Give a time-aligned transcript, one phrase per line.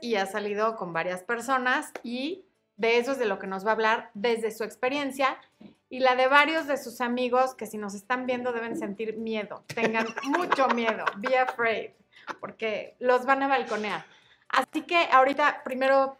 [0.00, 2.44] y ha salido con varias personas y
[2.76, 5.38] de eso es de lo que nos va a hablar desde su experiencia
[5.90, 9.64] y la de varios de sus amigos que si nos están viendo deben sentir miedo,
[9.74, 10.06] tengan
[10.38, 11.90] mucho miedo, be afraid,
[12.40, 14.04] porque los van a balconear.
[14.48, 16.18] Así que ahorita primero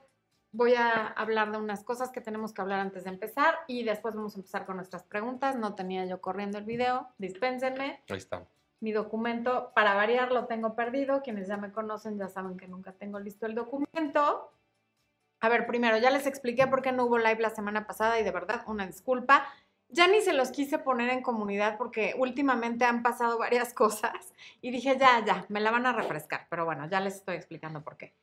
[0.52, 4.14] voy a hablar de unas cosas que tenemos que hablar antes de empezar y después
[4.14, 5.56] vamos a empezar con nuestras preguntas.
[5.56, 8.02] No tenía yo corriendo el video, dispénsenme.
[8.08, 8.44] Ahí está.
[8.80, 11.22] Mi documento, para variar, lo tengo perdido.
[11.22, 14.52] Quienes ya me conocen ya saben que nunca tengo listo el documento.
[15.40, 18.24] A ver, primero, ya les expliqué por qué no hubo live la semana pasada y
[18.24, 19.46] de verdad, una disculpa.
[19.88, 24.70] Ya ni se los quise poner en comunidad porque últimamente han pasado varias cosas y
[24.70, 26.46] dije, ya, ya, me la van a refrescar.
[26.48, 28.14] Pero bueno, ya les estoy explicando por qué.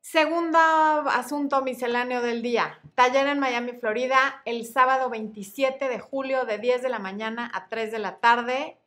[0.00, 2.80] Segundo asunto misceláneo del día.
[2.94, 7.68] Taller en Miami, Florida, el sábado 27 de julio de 10 de la mañana a
[7.68, 8.78] 3 de la tarde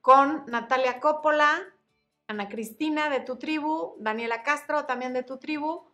[0.00, 1.60] con Natalia Coppola,
[2.28, 5.84] Ana Cristina de tu tribu, Daniela Castro también de tu tribu,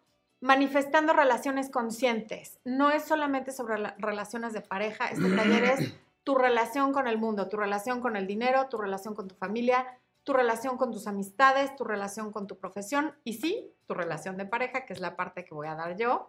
[0.41, 2.61] manifestando relaciones conscientes.
[2.65, 7.49] No es solamente sobre relaciones de pareja, este taller es tu relación con el mundo,
[7.49, 9.87] tu relación con el dinero, tu relación con tu familia,
[10.25, 14.45] tu relación con tus amistades, tu relación con tu profesión y sí, tu relación de
[14.45, 16.29] pareja, que es la parte que voy a dar yo.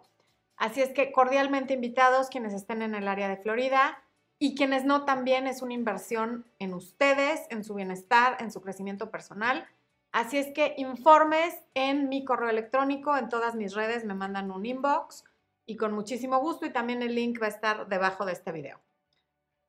[0.56, 4.02] Así es que cordialmente invitados quienes estén en el área de Florida
[4.38, 9.10] y quienes no también es una inversión en ustedes, en su bienestar, en su crecimiento
[9.10, 9.66] personal.
[10.12, 14.64] Así es que informes en mi correo electrónico, en todas mis redes me mandan un
[14.64, 15.24] inbox
[15.66, 18.80] y con muchísimo gusto y también el link va a estar debajo de este video.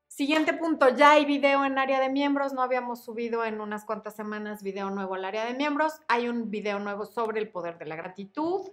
[0.08, 4.16] Siguiente punto, ya hay video en área de miembros, no habíamos subido en unas cuantas
[4.16, 7.86] semanas video nuevo al área de miembros, hay un video nuevo sobre el poder de
[7.86, 8.70] la gratitud,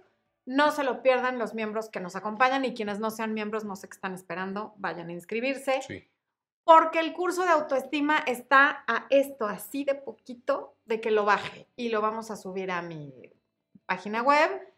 [0.47, 3.75] no se lo pierdan los miembros que nos acompañan y quienes no sean miembros no
[3.75, 5.81] sé qué están esperando, vayan a inscribirse.
[5.81, 6.09] Sí.
[6.63, 11.67] Porque el curso de autoestima está a esto, así de poquito, de que lo baje
[11.75, 13.13] y lo vamos a subir a mi
[13.85, 14.73] página web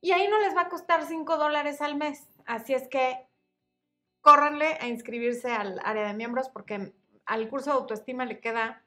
[0.00, 2.26] y ahí no les va a costar 5 dólares al mes.
[2.44, 3.24] Así es que
[4.22, 6.92] córranle a inscribirse al área de miembros porque
[7.26, 8.84] al curso de autoestima le queda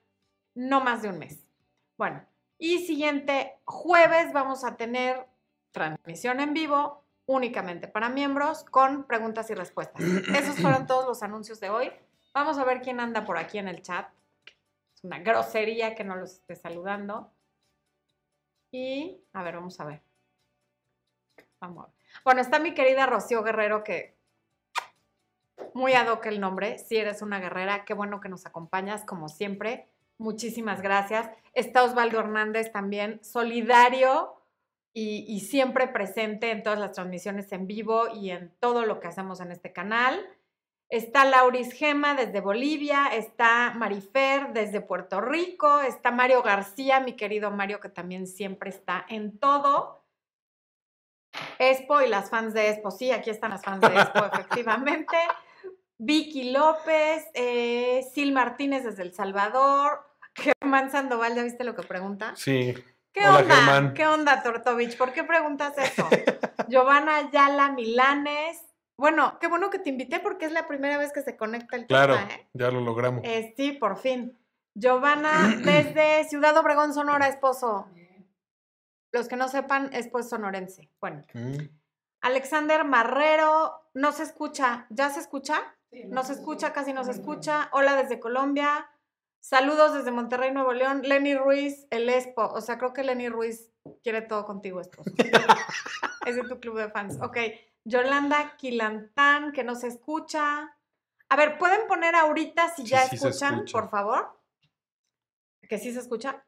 [0.53, 1.47] no más de un mes.
[1.97, 2.25] Bueno,
[2.57, 5.25] y siguiente jueves vamos a tener
[5.75, 10.01] transmisión en vivo únicamente para miembros con preguntas y respuestas.
[10.01, 11.91] Esos fueron todos los anuncios de hoy.
[12.33, 14.07] Vamos a ver quién anda por aquí en el chat.
[14.95, 17.29] Es una grosería que no los esté saludando.
[18.71, 20.01] Y, a ver, vamos a ver.
[21.59, 21.95] Vamos a ver.
[22.23, 24.15] Bueno, está mi querida Rocío Guerrero que
[25.73, 26.77] muy ad hoc el nombre.
[26.77, 29.89] Si eres una guerrera, qué bueno que nos acompañas, como siempre.
[30.17, 31.29] Muchísimas gracias.
[31.53, 34.34] Está Osvaldo Hernández también, solidario
[34.97, 39.41] y, siempre presente en todas las transmisiones en vivo y en todo lo que hacemos
[39.41, 40.25] en este canal.
[40.87, 47.51] Está Lauris Gema desde Bolivia, está Marifer desde Puerto Rico, está Mario García, mi querido
[47.51, 50.05] Mario, que también siempre está en todo.
[51.59, 55.17] Expo y las fans de Expo, sí, aquí están las fans de Expo, efectivamente.
[55.97, 62.33] Vicky López, eh, Sil Martínez desde El Salvador, Germán Sandoval, ¿ya viste lo que pregunta?
[62.37, 62.73] Sí.
[63.15, 63.93] ¿Qué onda?
[63.93, 64.97] ¿Qué onda, Tortovich?
[64.97, 66.07] ¿Por qué preguntas eso?
[66.67, 68.61] Giovanna Yala Milanes.
[68.97, 71.87] Bueno, qué bueno que te invité porque es la primera vez que se conecta el
[71.87, 72.47] Claro, ¿eh?
[72.53, 73.21] ya lo logramos.
[73.23, 74.37] Eh, sí, por fin.
[74.73, 77.87] Giovanna desde Ciudad Obregón, Sonora, esposo.
[79.13, 80.89] Los que no sepan, esposo sonorense.
[80.99, 81.23] Bueno.
[81.33, 81.69] Mm.
[82.19, 84.87] Alexander Marrero, no se escucha.
[84.89, 85.61] ¿Ya se escucha?
[86.07, 87.69] no se escucha, casi no se escucha.
[87.71, 88.89] Hola desde Colombia.
[89.47, 91.03] Saludos desde Monterrey, Nuevo León.
[91.03, 92.47] Lenny Ruiz, el Expo.
[92.47, 95.11] O sea, creo que Lenny Ruiz quiere todo contigo, esposo.
[96.25, 97.19] es de tu club de fans.
[97.21, 97.37] Ok.
[97.83, 100.75] Yolanda Quilantán, que no se escucha.
[101.29, 104.35] A ver, ¿pueden poner ahorita si ya escuchan, por favor?
[105.69, 106.43] ¿Que sí se escucha?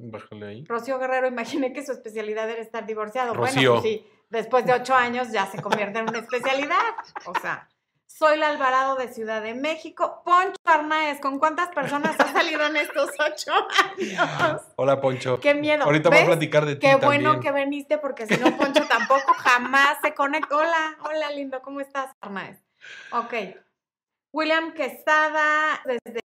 [0.00, 0.64] Bájale ahí.
[0.64, 3.34] Rocío Guerrero, imaginé que su especialidad era estar divorciado.
[3.34, 3.72] Rocío.
[3.72, 6.94] Bueno, pues sí, después de ocho años ya se convierte en una especialidad.
[7.26, 7.68] O sea,
[8.16, 10.22] soy la Alvarado de Ciudad de México.
[10.24, 14.62] Poncho Arnaez, ¿con cuántas personas ha salido en estos ocho años?
[14.76, 15.40] Hola, Poncho.
[15.40, 15.82] Qué miedo.
[15.84, 19.32] Ahorita voy a platicar de ti Qué bueno que viniste, porque si no, Poncho tampoco
[19.38, 20.56] jamás se conecta.
[20.56, 22.62] Hola, hola, lindo, ¿cómo estás, Arnaez?
[23.10, 23.34] Ok.
[24.32, 26.20] William Quesada, desde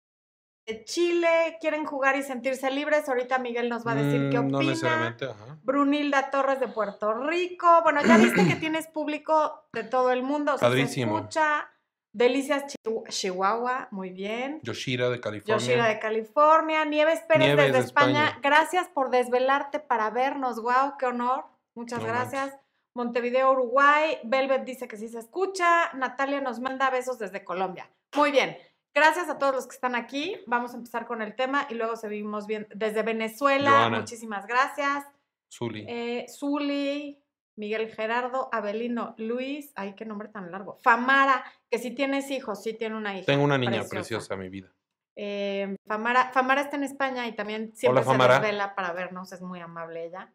[0.85, 3.09] Chile, quieren jugar y sentirse libres.
[3.09, 4.51] Ahorita Miguel nos va a decir qué Mm, opina.
[4.51, 5.57] No necesariamente, ajá.
[5.63, 7.81] Brunilda Torres de Puerto Rico.
[7.81, 10.53] Bueno, ya viste que tienes público de todo el mundo.
[10.53, 11.17] o sea, se Padrísimo.
[11.17, 11.67] escucha.
[12.11, 14.59] Delicias Chihu- Chihuahua, muy bien.
[14.63, 15.57] Yoshira de California.
[15.57, 16.83] Yoshira de California.
[16.85, 18.23] Nieves Pérez Nieves desde de España.
[18.25, 18.39] España.
[18.41, 20.61] Gracias por desvelarte para vernos.
[20.61, 21.45] Wow, qué honor.
[21.75, 22.57] Muchas No gracias.
[22.95, 24.17] Montevideo, Uruguay.
[24.23, 25.93] Velvet dice que sí se escucha.
[25.93, 27.89] Natalia nos manda besos desde Colombia.
[28.15, 28.57] Muy bien.
[28.93, 30.35] Gracias a todos los que están aquí.
[30.47, 33.69] Vamos a empezar con el tema y luego seguimos bien desde Venezuela.
[33.69, 33.99] Joana.
[33.99, 35.05] Muchísimas gracias.
[35.53, 35.85] Zuli.
[35.87, 37.21] Eh, Zuli,
[37.59, 40.77] Miguel Gerardo, Abelino, Luis, ay, qué nombre tan largo.
[40.77, 43.25] Famara, que si tienes hijos, sí tiene una hija.
[43.25, 43.95] Tengo una niña preciosa.
[43.95, 44.71] preciosa, mi vida.
[45.17, 48.39] Eh, Famara, Famara está en España y también siempre se Famara.
[48.39, 50.31] desvela para vernos, es muy amable ella.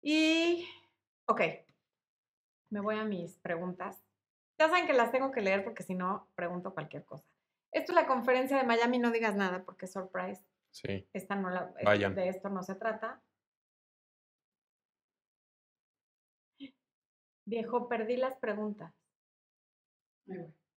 [0.00, 0.66] Y,
[1.26, 1.42] ok,
[2.70, 4.02] me voy a mis preguntas.
[4.58, 7.26] Ya saben que las tengo que leer porque si no, pregunto cualquier cosa.
[7.70, 10.42] Esto es la conferencia de Miami, no digas nada porque es surprise.
[10.70, 11.06] Sí.
[11.12, 12.14] Esta no la, Vayan.
[12.14, 13.20] de esto no se trata.
[17.48, 18.92] Viejo, perdí las preguntas.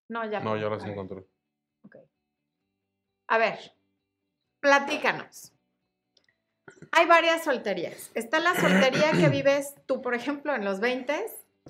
[0.07, 0.39] No, ya.
[0.39, 1.25] No, ya las encontré.
[1.83, 1.97] Ok.
[3.27, 3.59] A ver,
[4.61, 5.51] platícanos.
[6.93, 8.09] Hay varias solterías.
[8.13, 11.25] Está la soltería que vives tú, por ejemplo, en los 20,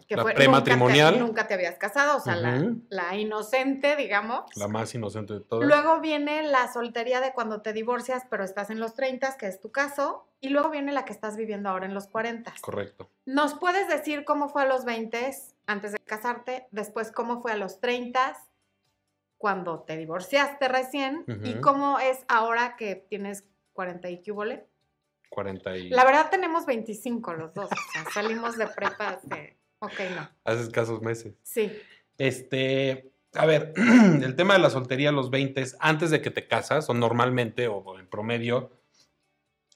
[0.08, 1.14] que La fue prematrimonial.
[1.14, 2.82] Nunca te, nunca te habías casado, o sea, la- Ujú.
[2.90, 4.46] la, inocente, digamos.
[4.56, 5.68] La más inocente de todas.
[5.68, 9.60] Luego viene la soltería de cuando te divorcias, pero estás en los 30, que es
[9.60, 10.28] tu caso.
[10.40, 12.54] Y luego viene la que estás viviendo ahora en los 40.
[12.62, 13.10] Correcto.
[13.26, 15.32] ¿Nos puedes decir cómo fue a los 20
[15.68, 16.68] antes de casarte?
[16.72, 18.38] Después, cómo fue a los 30
[19.38, 21.26] cuando te divorciaste recién?
[21.44, 21.62] ¿Y Ujú.
[21.62, 23.44] cómo es ahora que tienes
[23.74, 24.68] 40 y qué hubole?
[25.30, 25.90] 40 y...
[25.90, 27.70] La verdad tenemos 25 los dos.
[27.72, 29.58] O sea, salimos de prepa hace...
[29.82, 30.30] Ok, no.
[30.44, 31.34] Hace escasos meses.
[31.42, 31.72] Sí.
[32.18, 33.74] Este, a ver,
[34.24, 37.68] el tema de la soltería a los 20, antes de que te casas, o normalmente,
[37.68, 38.72] o en promedio,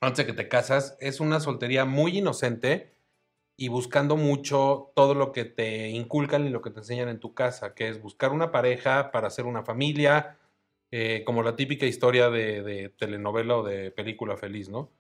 [0.02, 2.94] antes de que te casas, es una soltería muy inocente
[3.58, 7.34] y buscando mucho todo lo que te inculcan y lo que te enseñan en tu
[7.34, 10.38] casa, que es buscar una pareja para hacer una familia,
[10.92, 14.92] eh, como la típica historia de, de telenovela o de película feliz, ¿no?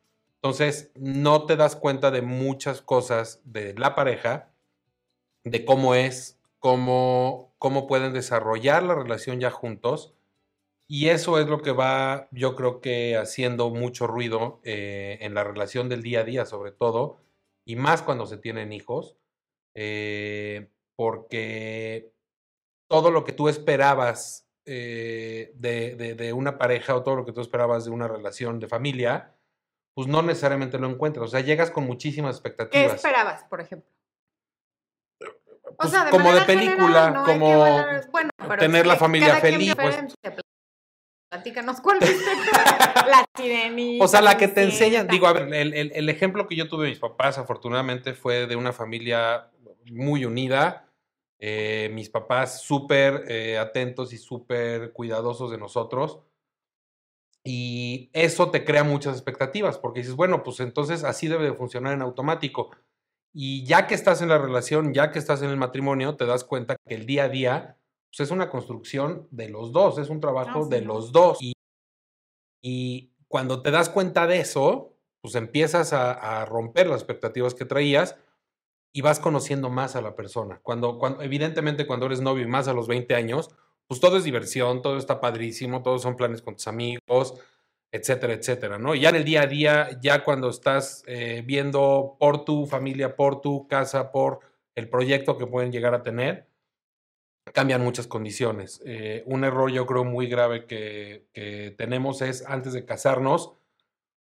[0.42, 4.55] Entonces, no te das cuenta de muchas cosas de la pareja,
[5.46, 10.14] de cómo es, cómo, cómo pueden desarrollar la relación ya juntos.
[10.88, 15.44] Y eso es lo que va, yo creo que haciendo mucho ruido eh, en la
[15.44, 17.18] relación del día a día, sobre todo,
[17.66, 19.18] y más cuando se tienen hijos,
[19.74, 22.12] eh, porque
[22.88, 27.32] todo lo que tú esperabas eh, de, de- de una pareja o todo lo que
[27.34, 29.36] tú esperabas de una relación de familia,
[29.96, 31.26] pues no necesariamente lo encuentras.
[31.26, 32.96] O sea, llegas con muchísimas ¿Qué expectativas.
[32.96, 33.90] esperabas, por ejemplo?
[35.78, 38.30] Pues, sea, de como de película, no como bueno,
[38.60, 39.98] tener es la familia feliz, pues.
[41.32, 42.16] Platícanos, ¿cuál viste?
[43.08, 44.04] La sirenita.
[44.06, 46.70] O sea, la que te enseñan, digo, a ver, el, el- el ejemplo que yo
[46.70, 49.50] tuve de mis papás, afortunadamente, fue de una familia
[49.92, 50.82] muy unida.
[51.38, 56.22] eh, mis papás súper eh, atentos y súper cuidadosos de nosotros.
[57.44, 61.94] Y eso te crea muchas expectativas, porque dices, bueno, pues entonces así debe de funcionar
[61.94, 62.72] en automático.
[63.38, 66.46] Y ya que estás en la relación, ya que estás en el matrimonio, te das
[66.46, 67.78] cuenta que el día a día
[68.10, 71.38] pues, es una construcción de los dos, es un trabajo sí, de los dos.
[71.42, 71.52] Y,
[72.62, 77.66] y cuando te das cuenta de eso, pues empiezas a, a romper las expectativas que
[77.66, 78.16] traías
[78.94, 80.62] y vas conociendo más a la persona.
[80.64, 83.50] Cuando, cuando, evidentemente, cuando eres novio y más a los 20 años,
[83.86, 87.34] pues todo es diversión, todo está padrísimo, todos son planes con tus amigos,
[87.96, 88.94] etcétera, etcétera, ¿no?
[88.94, 93.16] Y ya en el día a día, ya cuando estás eh, viendo por tu familia,
[93.16, 94.40] por tu casa, por
[94.76, 96.48] el proyecto que pueden llegar a tener,
[97.54, 98.82] cambian muchas condiciones.
[98.86, 101.28] Eh, un error yo creo muy grave que,
[101.78, 103.54] tenemos es antes de casarnos,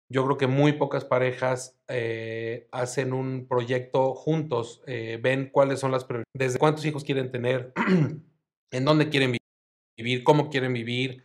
[0.08, 6.04] yo creo que muy pocas parejas eh, hacen un proyecto juntos, ven cuáles son las
[6.04, 7.72] prioridades, desde cuántos hijos quieren tener,
[8.70, 9.38] en dónde quieren vi-
[9.96, 11.24] vivir, cómo quieren vivir,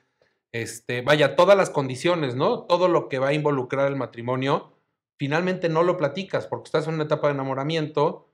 [0.51, 2.62] este, vaya, todas las condiciones, ¿no?
[2.63, 4.74] Todo lo que va a involucrar el matrimonio,
[5.18, 8.27] finalmente no lo platicas porque estás en una etapa de enamoramiento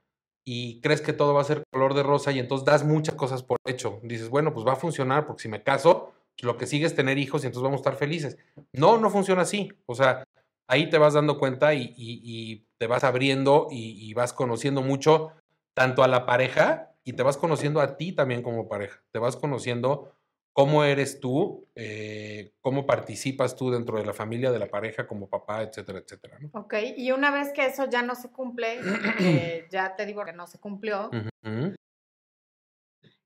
[0.46, 3.44] y crees que todo va a ser color de rosa y entonces das muchas cosas
[3.44, 4.00] por hecho.
[4.04, 6.96] Dices, bueno, pues va a funcionar porque si me caso, pues lo que sigue es
[6.96, 8.38] tener hijos y entonces vamos a estar felices.
[8.72, 9.72] No, no funciona así.
[9.88, 10.24] O sea,
[10.68, 15.32] ahí te vas dando cuenta y, te vas abriendo y vas conociendo mucho
[15.74, 19.04] tanto a la pareja y te vas conociendo a ti también como pareja.
[19.12, 20.12] Te vas conociendo
[20.56, 25.28] cómo eres tú, eh, cómo participas tú dentro de la familia, de la pareja, como
[25.28, 26.40] papá, etcétera, etcétera.
[26.40, 26.50] ¿no?
[26.54, 28.80] Ok, y una vez que eso ya no se cumple,
[29.18, 31.12] que ya te digo que no se cumplió,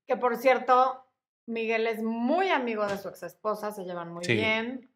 [0.07, 1.05] que por cierto,
[1.45, 4.33] Miguel es muy amigo de su ex esposa, se llevan muy Sí.
[4.33, 4.89] bien,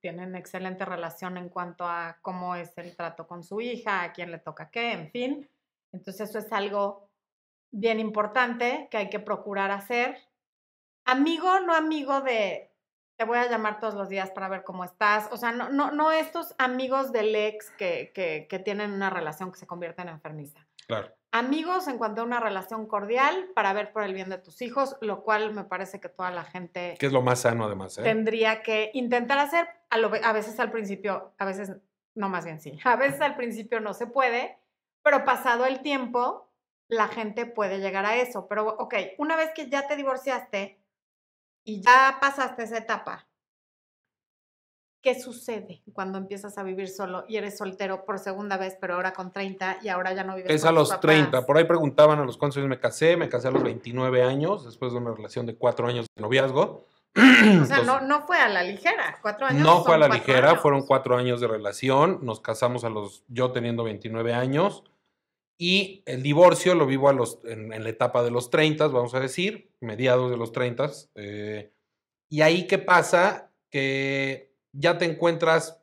[0.00, 4.30] tienen excelente relación en cuanto a cómo es el trato con su hija, a quién
[4.30, 5.50] le toca qué, en fin.
[5.92, 7.10] Entonces eso es algo
[7.70, 10.16] bien importante que hay que procurar hacer.
[11.04, 12.70] Amigo, no amigo de
[13.16, 15.28] te voy a llamar todos los días para ver cómo estás.
[15.30, 19.52] O sea, no, no, no estos amigos del ex que, que, que tienen una relación
[19.52, 20.66] que se convierte en enfermiza.
[20.86, 21.14] Claro.
[21.30, 24.96] Amigos en cuanto a una relación cordial para ver por el bien de tus hijos,
[25.00, 28.02] lo cual me parece que toda la gente Que es lo más sano además, ¿eh?
[28.02, 29.68] tendría que intentar hacer.
[29.90, 31.72] A, lo a veces al principio, a veces
[32.14, 34.58] no más bien sí, a veces al principio no se puede,
[35.02, 36.52] pero pasado el tiempo,
[36.88, 38.46] la gente puede llegar a eso.
[38.48, 40.78] Pero, ok, una vez que ya te divorciaste
[41.64, 43.26] y ya pasaste esa etapa,
[45.00, 49.12] ¿qué sucede cuando empiezas a vivir solo y eres soltero por segunda vez, pero ahora
[49.12, 51.30] con 30 y ahora ya no vives Es con a tus los 30.
[51.30, 51.46] papás?
[51.46, 53.16] Por ahí preguntaban a los cuántos años me casé.
[53.16, 56.86] Me casé a los 29 años, después de una relación de cuatro años de noviazgo.
[57.16, 59.62] O sea, no, no fue a la ligera, cuatro años.
[59.62, 60.62] No fue a la ligera, años.
[60.62, 62.20] fueron cuatro años de relación.
[62.22, 64.84] Nos casamos a los, yo teniendo 29 años.
[65.56, 69.20] Y el divorcio lo vivo a los, en, la etapa de los 30, vamos a
[69.20, 70.90] decir, mediados de los 30.
[71.14, 71.70] eh,
[72.28, 73.52] y ahí, ¿qué pasa?
[73.70, 75.80] Que ya te encuentras,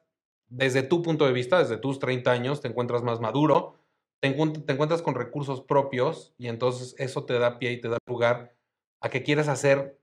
[0.49, 3.75] desde tu punto de vista, desde tus 30 años, te encuentras más maduro,
[4.19, 7.97] te, te encuentras con recursos propios y entonces eso te da pie y te da
[8.05, 8.55] lugar
[8.99, 9.97] a que quieras hacer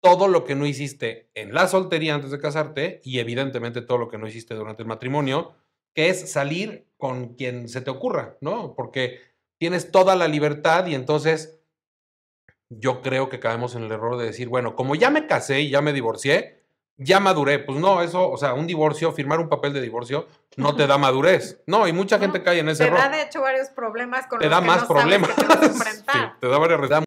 [0.00, 4.08] todo lo que no hiciste en la soltería antes de casarte y evidentemente todo lo
[4.08, 5.54] que no hiciste durante el matrimonio,
[5.94, 8.74] que es salir con quien se te ocurra, ¿no?
[8.74, 9.20] Porque
[9.58, 11.60] tienes toda la libertad y entonces
[12.68, 15.70] yo creo que caemos en el error de decir, bueno, como ya me casé y
[15.70, 16.62] ya me divorcié,
[16.96, 17.58] ya maduré.
[17.58, 20.98] Pues no, eso, o sea, un divorcio, firmar un papel de divorcio, no te da
[20.98, 21.62] madurez.
[21.66, 23.00] No, y mucha gente No, cae en ese Te error.
[23.00, 25.30] da, de hecho, varios problemas con te los da que más no sabes problemas.
[25.30, 25.68] que te
[26.12, 27.04] Sí, te da varias- te da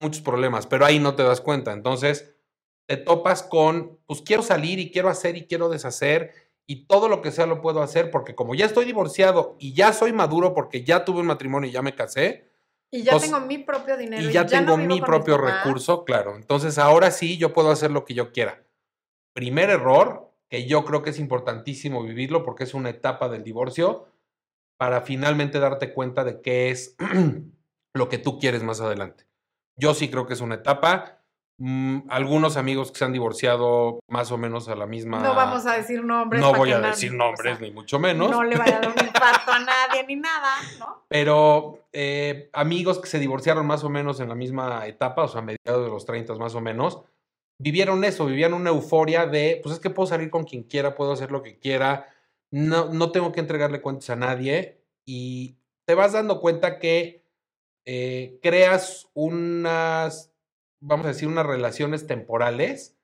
[0.00, 1.72] muchos problemas, pero ahí no te das cuenta.
[1.72, 2.34] Entonces,
[2.88, 6.32] te topas con, pues quiero salir y quiero hacer y quiero deshacer
[6.66, 9.92] y todo lo que sea lo puedo hacer porque como ya estoy divorciado y ya
[9.92, 12.50] soy maduro porque ya tuve un matrimonio y ya me casé
[12.90, 14.22] Y ya Entonces, tengo mi propio dinero.
[14.22, 16.36] y ya tengo mi propio recurso, claro.
[16.36, 18.64] Entonces, ahora sí yo puedo hacer lo que yo quiera.
[19.32, 24.06] Primer error, que yo creo que es importantísimo vivirlo porque es una etapa del divorcio
[24.78, 26.96] para finalmente darte cuenta de qué es
[27.94, 29.26] lo que tú quieres más adelante.
[29.76, 31.15] Yo sí creo que es una etapa.
[31.58, 35.20] Mm, algunos amigos que se han divorciado más o menos a la misma...
[35.20, 36.42] No vamos a decir nombres.
[36.42, 38.30] No voy a nadie- decir o nombres, sea, ni mucho menos.
[38.30, 41.04] No le vaya a dar un infarto a nadie ni nada, ¿no?
[41.08, 45.40] Pero eh, amigos que se divorciaron más o menos en la misma etapa, o sea,
[45.40, 47.00] a mediados de los 30 más o menos,
[47.58, 51.12] vivieron eso, vivían una euforia de, pues es que puedo salir con quien quiera, puedo
[51.12, 52.06] hacer lo que quiera,
[52.50, 57.24] no, no tengo que entregarle cuentas a nadie y te vas dando cuenta que
[57.86, 60.32] eh, creas unas,
[60.80, 62.96] vamos a decir, unas relaciones temporales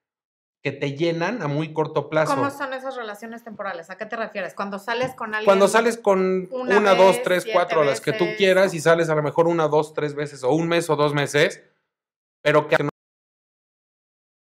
[0.62, 2.36] que te llenan a muy corto plazo.
[2.36, 3.90] ¿Cómo son esas relaciones temporales?
[3.90, 4.54] ¿A qué te refieres?
[4.54, 5.44] Cuando sales con alguien.
[5.46, 9.14] Cuando sales con una una, dos, tres, cuatro, las que tú quieras y sales a
[9.16, 11.62] lo mejor una, dos, tres veces o un mes o dos meses,
[12.42, 12.90] pero que no,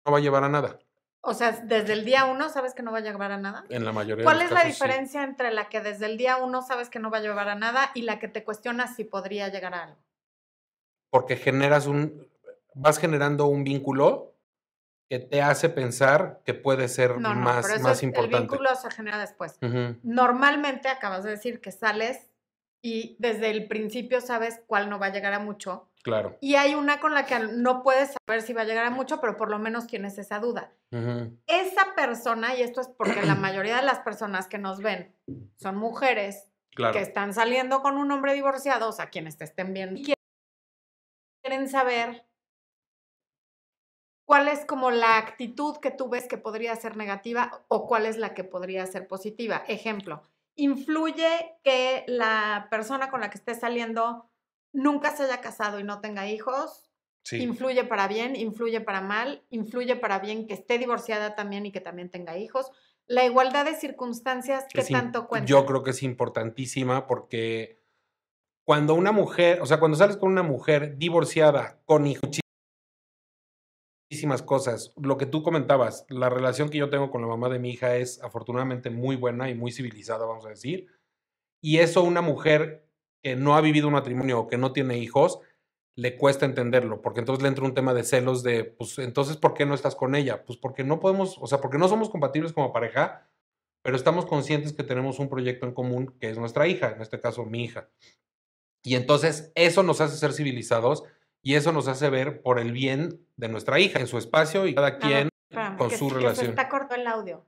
[0.07, 0.79] no va a llevar a nada
[1.21, 3.67] O sea, desde el día uno sabes que no va a llevar a nada.
[3.69, 4.79] en la mayoría ¿Cuál de es los la casos.
[4.79, 4.85] sí.
[4.85, 7.55] diferencia entre la que desde el día uno sabes que no va a llevar a
[7.55, 9.99] nada y la que te cuestionas si podría llegar a algo?
[11.11, 12.28] Porque generas un,
[12.79, 14.35] vas generando un vínculo
[15.11, 18.37] que te hace pensar que puede ser No, no, más, pero eso más es- importante.
[18.37, 19.59] el vínculo se genera después.
[20.03, 22.31] Normalmente acabas de decir que sales
[22.83, 25.89] y desde el principio sabes cuál no va a llegar a mucho.
[26.05, 26.37] claro.
[26.41, 29.21] Y hay una con la que no puedes saber si va a llegar a mucho,
[29.21, 30.73] pero por lo menos tienes esa duda.
[31.47, 35.13] Esa persona, y esto es porque la mayoría de las personas que nos ven
[35.57, 36.93] son mujeres claro.
[36.95, 40.15] que están saliendo con un hombre divorciado, o sea, quienes te estén viendo, y
[41.43, 42.25] quieren saber
[44.29, 48.19] cuál es como la actitud que tú ves que podría ser negativa o cuál es
[48.19, 49.65] la que podría ser positiva.
[49.69, 50.21] Ejemplo,
[50.55, 54.29] influye que la persona con la que estés saliendo
[54.71, 56.91] nunca se haya casado y no tenga hijos.
[57.23, 57.39] Sí.
[57.39, 61.81] Influye para bien, influye para mal, influye para bien que esté divorciada también y que
[61.81, 62.71] también tenga hijos.
[63.07, 65.47] La igualdad de circunstancias, ¿qué Es tanto cuenta?
[65.47, 67.81] Yo creo que es importantísima porque
[68.63, 72.41] cuando una mujer, o sea, cuando sales con una mujer divorciada, con hijos,
[74.09, 77.59] muchísimas cosas, lo que tú comentabas, la relación que yo tengo con la mamá de
[77.59, 80.87] mi hija es afortunadamente muy buena y muy civilizada, vamos a decir.
[81.61, 82.89] Y eso una mujer
[83.23, 85.41] que no ha vivido un matrimonio o que no tiene hijos,
[85.95, 89.53] le cuesta entenderlo, porque entonces le entra un tema de celos de, pues entonces, ¿por
[89.53, 90.45] qué no estás con ella?
[90.47, 93.29] Pues porque no podemos, o sea, porque no somos compatibles como pareja,
[93.83, 97.21] pero estamos conscientes que tenemos un proyecto en común que es nuestra hija, en este
[97.21, 97.91] caso mi hija.
[98.83, 101.05] Y entonces eso nos hace ser civilizados
[101.43, 104.75] y eso nos hace ver por el bien de nuestra hija en su espacio y
[104.75, 106.47] cada quien espérame, con que su que relación.
[106.47, 107.45] Se está corto el audio.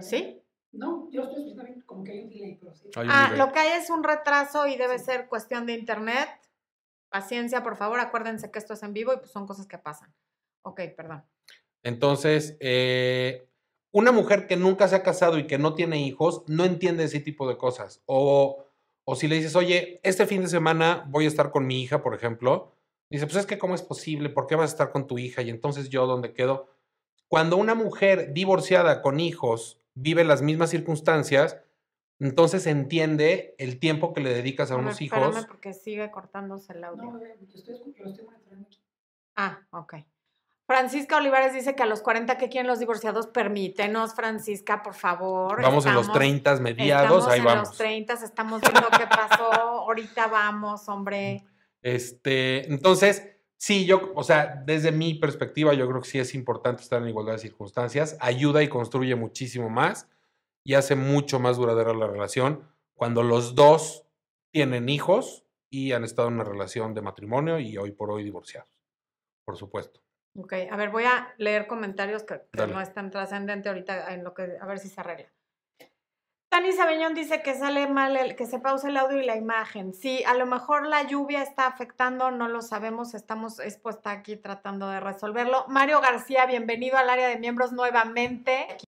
[0.00, 0.40] ¿Sí?
[0.72, 2.90] No, yo estoy escuchando bien, como que hay un delay, pero sí.
[2.96, 5.04] Ah, lo que hay es un retraso y debe Sí.
[5.06, 6.28] ser cuestión de internet.
[7.10, 10.12] Paciencia, por favor, acuérdense que esto es en vivo y pues son cosas que pasan.
[10.62, 11.24] Ok, perdón.
[11.84, 13.48] Entonces, eh,
[13.92, 17.20] una mujer que nunca se ha casado y que no tiene hijos no entiende ese
[17.20, 18.02] tipo de cosas.
[18.06, 18.63] O,
[19.04, 22.02] o si le dices, oye, este fin de semana voy a estar con mi hija,
[22.02, 22.72] por ejemplo,
[23.10, 25.42] dice, pues es que cómo es posible, ¿por qué vas a estar con tu hija?
[25.42, 26.68] Y entonces yo, ¿dónde quedo?
[27.28, 31.58] Cuando una mujer divorciada con hijos vive las mismas circunstancias,
[32.18, 35.46] entonces entiende el tiempo que le dedicas a, ver, unos hijos.
[35.46, 37.02] porque sigue cortándose el audio.
[37.02, 38.26] No, yo estoy, yo estoy.
[39.36, 39.94] Ah, ok.
[40.74, 45.62] Francisca Olivares dice que a los 40 que quieren los divorciados, permítenos, Francisca, por favor.
[45.62, 47.68] Vamos en los Estamos- 30 mediados, estamos ahí en vamos.
[47.68, 49.52] los 30, estamos viendo qué pasó.
[49.52, 51.44] Ahorita vamos, hombre.
[51.80, 53.22] Este, entonces,
[53.56, 57.08] sí, yo, o sea, desde mi perspectiva, yo creo que sí es importante estar en
[57.08, 58.16] igualdad de circunstancias.
[58.18, 60.08] Ayuda y construye muchísimo más
[60.64, 64.06] y hace mucho más duradera la relación cuando los dos
[64.50, 68.82] tienen hijos y han estado en una relación de matrimonio y hoy por hoy divorciados.
[69.44, 70.00] Por supuesto.
[70.36, 74.58] Ok, a ver, voy a leer comentarios que, no están trascendentes ahorita en lo que,
[74.60, 75.32] a ver si se arregla.
[76.48, 79.92] Tani Sabeñón dice que sale mal, el, que se pausa el audio y la imagen.
[79.92, 84.88] Sí, a lo mejor la lluvia está afectando, no lo sabemos, estamos expuesta aquí tratando
[84.88, 85.66] de resolverlo.
[85.68, 88.66] Mario García, bienvenido al área de miembros nuevamente.
[88.70, 88.86] Aquí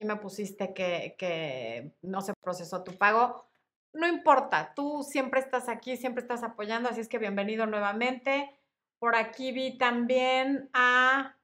[0.00, 3.48] me pusiste que, que no se procesó tu pago.
[3.92, 8.59] No importa, tú siempre estás aquí, siempre estás apoyando, así es que bienvenido nuevamente.
[9.00, 11.34] Por aquí vi también a,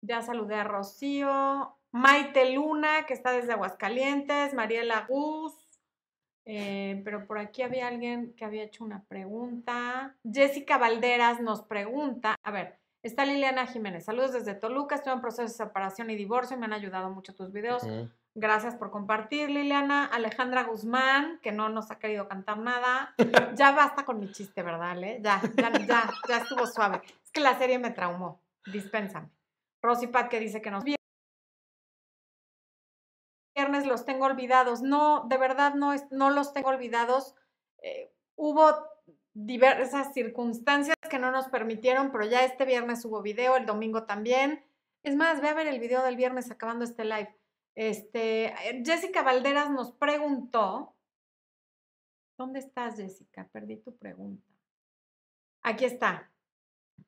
[0.00, 5.52] ya saludé a Rocío, Maite Luna, que está desde Aguascalientes, Mariela Gus,
[6.46, 10.16] eh, pero por aquí había alguien que había hecho una pregunta.
[10.24, 15.42] Jessica Valderas nos pregunta, a ver, está Liliana Jiménez, saludos desde Toluca, estoy en proceso
[15.42, 17.82] de separación y divorcio, me han ayudado mucho tus videos.
[18.36, 20.06] Gracias por compartir, Liliana.
[20.06, 23.14] Alejandra Guzmán, que no nos ha querido cantar nada.
[23.56, 25.20] Ya basta con mi chiste, ¿verdad, Ale?
[25.22, 27.00] Ya, ya, ya, estuvo suave.
[27.22, 28.40] Es que la serie me traumó.
[28.66, 29.30] Dispénsame.
[29.80, 30.82] Rosy Pat que dice que nos
[33.54, 34.82] viernes los tengo olvidados.
[34.82, 37.36] No, de verdad no, no los tengo olvidados.
[37.82, 38.72] Eh, hubo
[39.32, 44.64] diversas circunstancias que no nos permitieron, pero ya este viernes hubo video, el domingo también.
[45.04, 47.32] Es más, ve a ver el video del viernes acabando este live.
[47.74, 50.94] Este, eh, Jessica Valderas nos preguntó,
[52.38, 53.48] ¿dónde estás, Jessica?
[53.52, 54.46] Perdí tu pregunta.
[55.62, 56.30] Aquí está.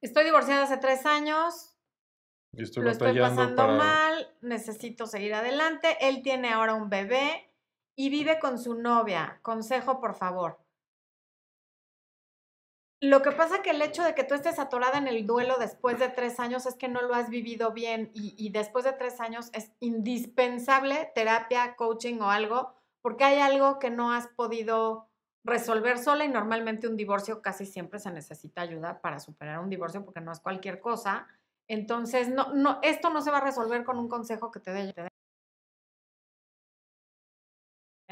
[0.00, 1.76] Estoy divorciada hace tres años,
[2.52, 5.96] Yo estoy lo estoy pasando para- mal, necesito seguir adelante.
[6.00, 7.52] Él tiene ahora un bebé
[7.94, 9.38] y vive con su novia.
[9.42, 10.58] Consejo, por favor.
[13.02, 15.98] Lo que pasa que el hecho de que tú estés atorada en el duelo después
[15.98, 19.20] de tres años es que no lo has vivido bien y, y después de tres
[19.20, 25.10] años es indispensable terapia, coaching o algo, porque hay algo que no has podido
[25.44, 30.04] resolver sola y normalmente un divorcio casi siempre se necesita ayuda para superar un divorcio
[30.04, 31.26] porque no es cualquier cosa.
[31.68, 34.92] Entonces, no, no, esto no se va a resolver con un consejo que te dé
[34.92, 35.08] te dé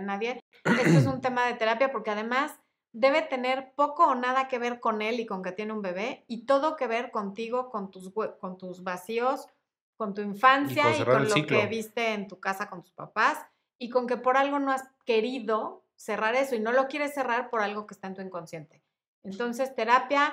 [0.03, 0.41] nadie.
[0.65, 2.61] Esto es un tema de terapia porque además
[2.95, 6.25] debe tener poco o nada que ver con él y con que tiene un bebé
[6.29, 9.49] y todo que ver contigo, con tus, hue- con tus vacíos,
[9.97, 13.45] con tu infancia y cerrar con lo que viste en tu casa con tus papás
[13.79, 17.51] y con que por algo no has querido cerrar eso y no lo quieres cerrar
[17.51, 18.81] por algo que está en tu inconsciente.
[19.25, 20.33] Entonces, terapia,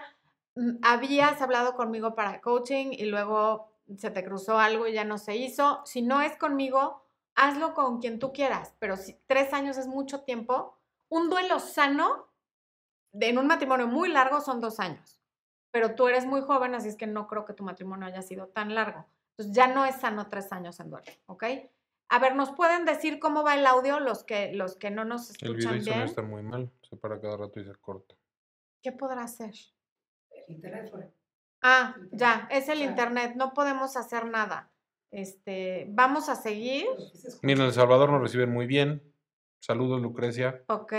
[0.55, 5.17] mm, habías hablado conmigo para coaching y luego se te cruzó algo y ya no
[5.17, 5.81] se hizo.
[5.85, 7.03] Si no es conmigo,
[7.35, 10.75] hazlo con quien tú quieras, pero si tres años es mucho tiempo,
[11.09, 12.27] un duelo sano
[13.13, 15.21] en un matrimonio muy largo son dos años,
[15.71, 18.47] pero tú eres muy joven, así es que no creo que tu matrimonio haya sido
[18.47, 19.05] tan largo.
[19.37, 21.43] Entonces ya no es sano tres años en duelo, ¿ok?
[22.09, 25.29] A ver, ¿nos pueden decir cómo va el audio los que, los que no nos
[25.41, 26.07] El video escuchan y sonido bien?
[26.07, 26.69] está muy mal.
[26.89, 28.15] Se para cada rato y se corta.
[28.83, 29.53] ¿Qué podrá hacer?
[30.29, 31.09] El internet fue.
[31.61, 32.19] Ah, Internet.
[32.19, 34.71] ya, es el O sea- internet, no podemos hacer nada.
[35.09, 37.37] Este, vamos a seguir, escucha.
[37.43, 39.01] Miren, El Salvador nos reciben muy bien.
[39.59, 40.63] Saludos, Lucrecia.
[40.67, 40.93] ok.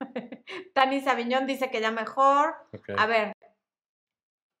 [0.74, 2.54] Tani Sabiñón dice que ya mejor.
[2.72, 2.90] Ok.
[2.96, 3.32] A ver.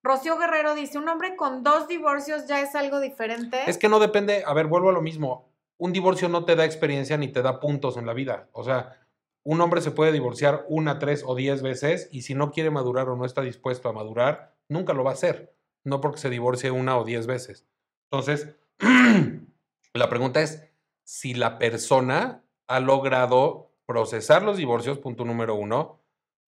[0.02, 3.58] Rocío Guerrero dice, un hombre con dos divorcios ya es algo diferente.
[3.66, 5.50] Es que no depende, a ver, vuelvo a lo mismo.
[5.78, 8.48] Un divorcio no te da experiencia ni te da puntos en la vida.
[8.52, 9.00] O sea,
[9.42, 13.08] un hombre se puede divorciar una, tres o diez veces y si no quiere madurar
[13.08, 15.54] o no está dispuesto a madurar, nunca lo va a hacer.
[15.84, 17.66] No porque se divorcie una o diez veces.
[18.10, 18.56] Entonces,
[19.92, 20.68] la pregunta es
[21.04, 26.00] si la persona ha logrado procesar los divorcios, punto número uno,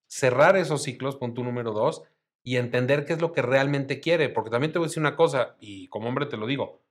[0.08, 2.02] cerrar esos ciclos, punto número dos,
[2.42, 4.28] y entender qué es lo que realmente quiere.
[4.28, 6.82] Porque también te voy a decir una cosa, y como hombre te lo digo,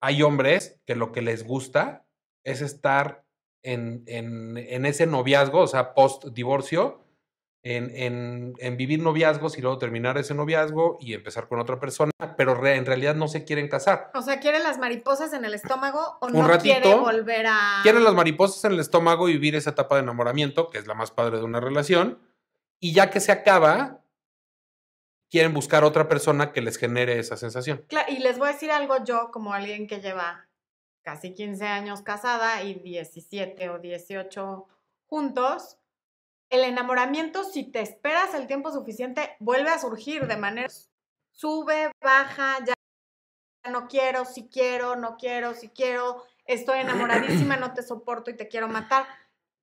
[0.00, 2.06] hay hombres que lo que les gusta
[2.44, 3.24] es estar
[3.62, 7.00] en, en- en ese noviazgo, o sea, post divorcio,
[7.64, 12.10] en, en- en vivir noviazgos y luego terminar ese noviazgo y empezar con otra persona,
[12.36, 14.10] pero re- en realidad no se quieren casar.
[14.14, 17.80] O sea, ¿quiere las mariposas en el estómago o Un no quiere ratito, volver a...?
[17.84, 20.94] Quieren las mariposas en el estómago y vivir esa etapa de enamoramiento, que es la
[20.94, 22.18] más padre de una relación,
[22.80, 24.00] y ya que se acaba,
[25.30, 27.84] quieren buscar otra persona que les genere esa sensación.
[27.88, 30.48] Cla- Y les voy a decir algo yo, como alguien que lleva
[31.02, 34.66] casi 15 años casada y 17 o 18
[35.06, 35.78] juntos,
[36.52, 40.68] el enamoramiento, si te esperas el tiempo suficiente, vuelve a surgir de manera
[41.30, 42.74] sube, baja, ya
[43.70, 48.48] no quiero, si quiero, no quiero, si quiero, estoy enamoradísima, no te soporto y te
[48.48, 49.06] quiero matar.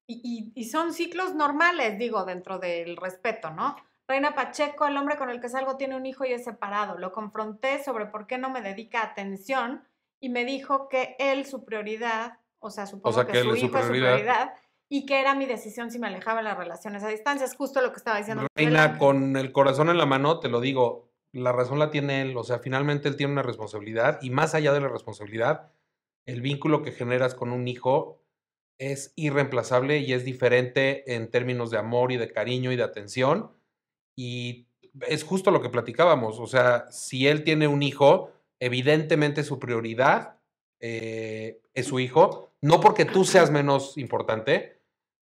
[0.08, 3.76] Y, y- y son ciclos normales, digo, dentro del respeto, ¿no?
[4.08, 6.98] Reina Pacheco, el hombre con el que salgo tiene un hijo y es separado.
[6.98, 9.88] Lo confronté sobre por qué no me dedica atención
[10.20, 13.86] y me dijo que él, su prioridad, o sea, supongo sea, que, su hijo es
[13.86, 14.54] su prioridad.
[14.90, 17.46] Y que era mi decisión si me alejaba de las relaciones a distancia.
[17.46, 18.48] Es justo lo que estaba diciendo.
[18.56, 22.36] Reina, con el corazón en la mano, te lo digo, la razón la tiene él,
[22.36, 25.72] o sea, finalmente él tiene una responsabilidad y más allá de la responsabilidad,
[26.26, 28.20] el vínculo que generas con un hijo
[28.80, 33.52] es irreemplazable y es diferente en términos de amor y de cariño y de atención.
[34.16, 34.68] Y
[35.08, 40.38] es justo lo que platicábamos, o sea, si él tiene un hijo, evidentemente su prioridad
[40.80, 44.79] eh, es su hijo, no porque tú seas menos importante,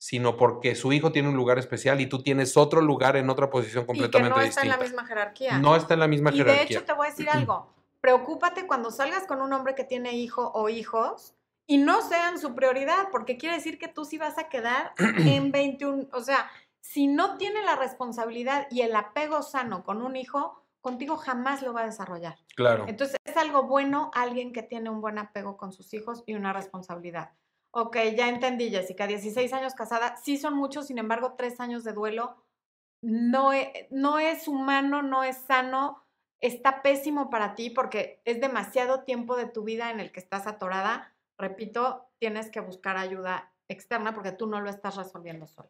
[0.04, 3.48] sino porque su hijo tiene un lugar especial y tú tienes otro lugar en otra
[3.48, 4.76] posición y que completamente no está en distinta.
[4.76, 5.58] la misma jerarquía.
[5.58, 6.76] No está en la misma Y de jerarquía.
[6.76, 7.72] hecho te voy a decir algo.
[8.02, 11.32] Preocúpate cuando salgas con un hombre que tiene hijo o hijos
[11.66, 15.50] y no sean su prioridad, porque quiere decir que tú sí vas a quedar en
[15.50, 16.08] 21.
[16.12, 16.50] O sea,
[16.82, 21.72] si no tiene la responsabilidad y el apego sano con un hijo, contigo jamás lo
[21.72, 22.36] va a desarrollar.
[22.56, 22.84] Claro.
[22.88, 26.52] Entonces es algo bueno alguien que tiene un buen apego con sus hijos y una
[26.52, 27.30] responsabilidad.
[27.76, 31.92] Ok, ya entendí, Jessica, 16 años casada, sí son muchos, sin embargo, tres años de
[31.92, 32.36] duelo
[33.02, 36.00] no e- no es humano, no es sano,
[36.40, 40.46] está pésimo para ti porque es demasiado tiempo de tu vida en el que estás
[40.46, 41.12] atorada.
[41.36, 45.68] Repito, tienes que buscar ayuda externa porque tú no lo estás resolviendo solo.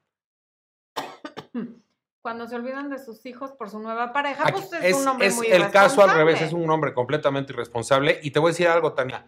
[2.22, 5.08] Cuando se olvidan de sus hijos por su nueva pareja, Aquí pues es, es un
[5.08, 8.20] hombre es muy el caso al revés, es un hombre completamente irresponsable.
[8.22, 9.26] Y te voy a decir algo, Tania.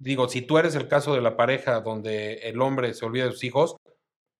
[0.00, 3.32] Digo, si tú eres el caso de la pareja donde el hombre se olvida de
[3.32, 3.76] sus hijos,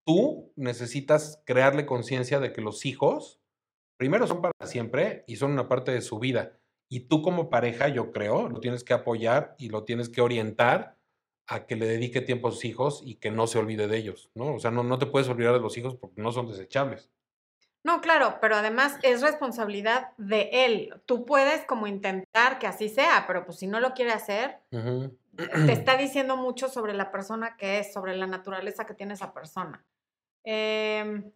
[0.06, 3.40] tú necesitas crearle conciencia de que los hijos,
[3.98, 6.58] primero, son para siempre y son una parte de su vida.
[6.88, 10.96] Y tú como pareja, yo creo, lo tienes que apoyar y lo tienes que orientar
[11.46, 14.30] a que le dedique tiempo a sus hijos y que no se olvide de ellos,
[14.34, 14.54] ¿no?
[14.54, 17.10] O sea, no, no te puedes olvidar de los hijos porque no son desechables.
[17.82, 20.94] No, claro, pero además es responsabilidad de él.
[21.06, 24.58] Tú puedes como intentar que así sea, pero pues si no lo quiere hacer.
[25.36, 29.32] Te está diciendo mucho sobre la persona que es, sobre la naturaleza que tiene esa
[29.32, 29.84] persona.
[30.44, 31.32] Em,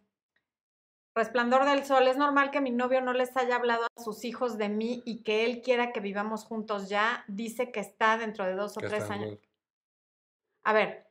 [1.17, 4.57] Resplandor del Sol, es normal que mi novio no les haya hablado a sus hijos
[4.57, 7.23] de mí y que él quiera que vivamos juntos ya.
[7.29, 9.27] Dice que está dentro de dos o Que tres años.
[9.27, 9.39] muy-
[10.65, 11.07] A ver,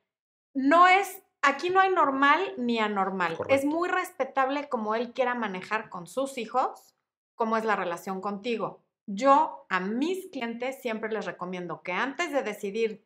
[0.52, 3.38] no es, aquí no hay normal ni anormal.
[3.48, 6.94] Es muy respetable como él quiera manejar con sus hijos,
[7.34, 8.83] cómo es la relación contigo.
[9.06, 13.04] Yo a mis clientes siempre les recomiendo que antes de decidir,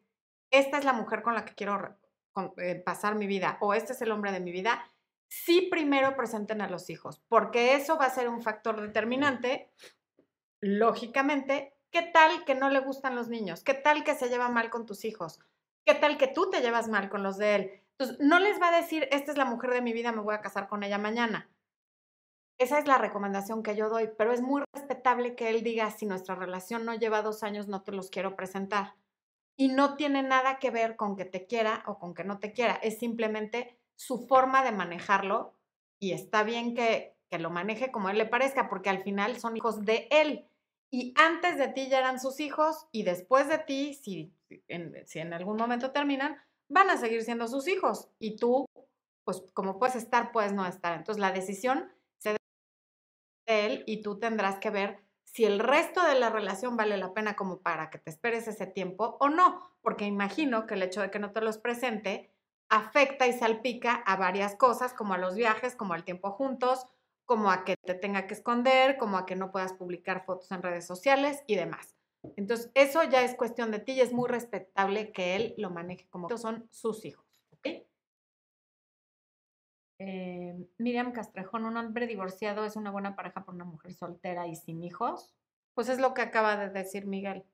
[0.50, 1.96] esta es la mujer con la que quiero
[2.56, 4.82] eh, pasar mi vida o este es el hombre de mi vida,
[5.28, 9.70] sí primero presenten a los hijos, porque eso va a ser un factor determinante,
[10.60, 11.74] lógicamente.
[11.90, 13.64] ¿Qué tal que no le gustan los niños?
[13.64, 15.40] ¿Qué tal que se lleva mal con tus hijos?
[15.86, 17.82] ¿Qué tal que tú te llevas mal con los de él?
[17.98, 20.34] Entonces, no les va a decir, esta es la mujer de mi vida, me voy
[20.34, 21.48] a casar con ella mañana.
[22.58, 26.06] Esa es la recomendación que yo doy, pero es muy respetable que él diga, si
[26.06, 28.94] nuestra relación no lleva dos años, no te los quiero presentar.
[29.56, 32.52] Y no tiene nada que ver con que te quiera o con que no te
[32.52, 35.54] quiera, es simplemente su forma de manejarlo
[36.00, 39.56] y está bien que, que lo maneje como él le parezca, porque al final son
[39.56, 40.48] hijos de él.
[40.90, 44.32] Y antes de ti ya eran sus hijos y después de ti, si
[44.68, 48.08] en, si en algún momento terminan, van a seguir siendo sus hijos.
[48.18, 48.66] Y tú,
[49.24, 50.96] pues como puedes estar, puedes no estar.
[50.96, 51.92] Entonces la decisión
[53.48, 57.36] él y tú tendrás que ver si el resto de la relación vale la pena
[57.36, 61.10] como para que te esperes ese tiempo o no, porque imagino que el hecho de
[61.10, 62.32] que no te los presente
[62.70, 66.86] afecta y salpica a varias cosas, como a los viajes, como al tiempo juntos,
[67.24, 70.62] como a que te tenga que esconder, como a que no puedas publicar fotos en
[70.62, 71.94] redes sociales y demás.
[72.36, 76.08] Entonces, eso ya es cuestión de ti y es muy respetable que él lo maneje
[76.08, 77.27] como son sus hijos.
[79.98, 84.54] Eh, Miriam Castrejón, un hombre divorciado es una buena pareja por una mujer soltera y
[84.54, 85.34] sin hijos.
[85.74, 87.44] Pues es lo que acaba de decir Miguel.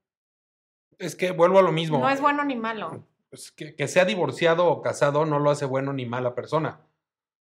[0.98, 1.98] Es que vuelvo a lo mismo.
[1.98, 3.06] No es bueno ni malo.
[3.30, 6.80] Pues, que, que sea divorciado o casado no lo hace bueno ni mala persona.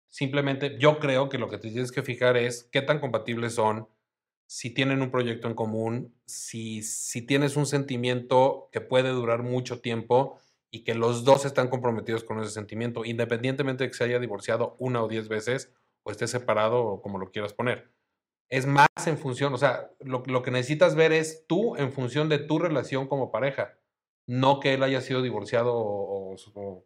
[0.09, 3.89] Simplemente yo creo que lo que te tienes que fijar es qué tan compatibles son,
[4.47, 9.81] si tienen un proyecto en común, si, si tienes un sentimiento que puede durar mucho
[9.81, 10.39] tiempo
[10.75, 14.75] y que los dos están comprometidos con ese sentimiento, independientemente de que se haya divorciado
[14.79, 15.71] una o diez veces
[16.03, 17.93] o esté separado o como lo quieras poner.
[18.49, 22.29] es más en función, o sea, lo, lo que necesitas ver es tú en función
[22.29, 23.79] de tu relación como pareja,
[24.27, 26.85] no que él haya sido divorciado o, o- o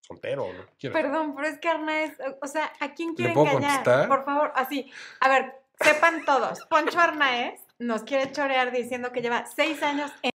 [0.00, 0.44] soltero.
[0.46, 1.02] o lo que quieras.
[1.02, 3.76] Perdón, pero es que Arnés, o sea, ¿a quién quieren puedo engañar?
[3.84, 4.08] contestar?
[4.08, 4.90] Por favor, así.
[5.20, 10.30] A ver, sepan todos, Poncho Arnaez nos quiere chorear diciendo que lleva seis años en-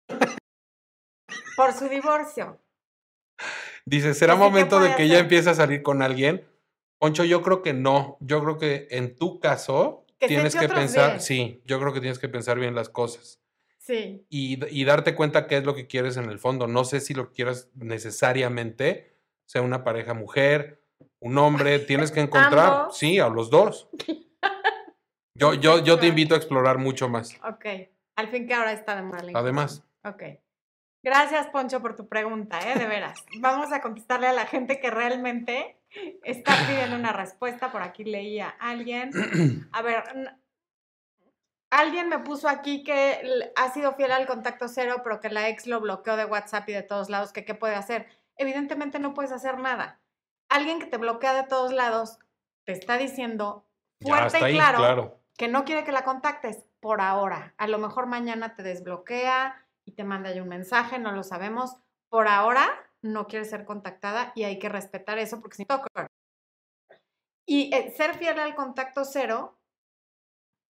[1.60, 2.58] por su divorcio.
[3.84, 5.24] Dice, ¿será Así que momento de que ya hacer.
[5.24, 6.46] empiece a salir con alguien?
[6.98, 8.16] Poncho, yo creo que no.
[8.20, 11.24] Yo creo que en tu caso Que tienes que pensar, diez.
[11.24, 13.40] sí, yo creo que tienes que pensar bien las cosas
[13.78, 14.26] Sí.
[14.28, 16.66] y, y darte cuenta qué es lo que quieres en el fondo.
[16.66, 20.82] No sé si lo quieras necesariamente sea una pareja mujer,
[21.18, 22.98] un hombre, tienes que encontrar, Ambos.
[22.98, 23.88] sí, a los dos.
[25.34, 27.34] Yo, yo, yo te invito a explorar mucho más.
[27.48, 27.64] Ok.
[28.16, 29.82] Al fin que ahora está de moda la Además.
[30.04, 30.22] Ok.
[31.02, 32.78] Gracias, Poncho, por tu pregunta, ¿eh?
[32.78, 33.24] De veras.
[33.38, 35.80] Vamos a contestarle a la gente que realmente
[36.22, 37.72] está pidiendo una respuesta.
[37.72, 39.10] Por aquí leía alguien.
[39.72, 40.04] A ver,
[41.70, 45.66] alguien me puso aquí que ha sido fiel al contacto cero, pero que la ex
[45.66, 48.06] lo bloqueó de WhatsApp y de todos lados, que qué puede hacer.
[48.36, 50.00] Evidentemente no puedes hacer nada.
[50.50, 52.18] Alguien que te bloquea de todos lados
[52.64, 53.64] te está diciendo
[54.00, 55.20] fuerte y ahí, claro, claro.
[55.38, 57.54] que no quiere que la contactes por ahora.
[57.56, 61.76] A lo mejor mañana te desbloquea y te manda ahí un mensaje, no lo sabemos.
[62.08, 62.68] Por ahora
[63.02, 65.82] no quiere ser contactada y hay que respetar eso porque si no,
[67.50, 69.58] y eh, ser fiel al contacto cero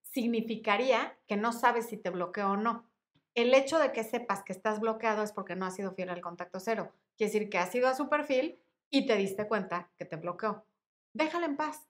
[0.00, 2.88] significaría que no sabes si te bloqueó o no.
[3.34, 6.22] El hecho de que sepas que estás bloqueado es porque no has sido fiel al
[6.22, 6.94] contacto cero.
[7.18, 10.64] Quiere decir que has ido a su perfil y te diste cuenta que te bloqueó.
[11.12, 11.86] Déjala en paz.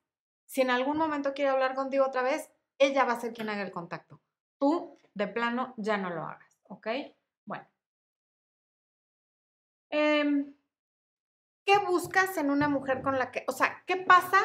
[0.47, 3.63] Si en algún momento quiere hablar contigo otra vez, ella va a ser quien haga
[3.63, 4.21] el contacto.
[4.59, 6.89] Tú, de plano, ya no lo hagas, ¿ok?
[7.45, 7.67] Bueno.
[9.91, 10.55] Em,
[11.67, 14.39] ¿Qué buscas en una mujer con la que, o sea, qué pasa?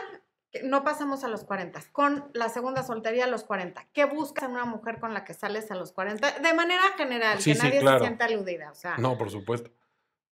[0.63, 3.87] No pasamos a los 40, con la segunda soltería a los 40.
[3.93, 6.39] ¿Qué buscas en una mujer con la que sales a los 40?
[6.39, 7.99] De manera general, Sí, que sí, nadie claro.
[7.99, 8.97] se sienta aludida, o sea.
[8.97, 9.71] No, por supuesto.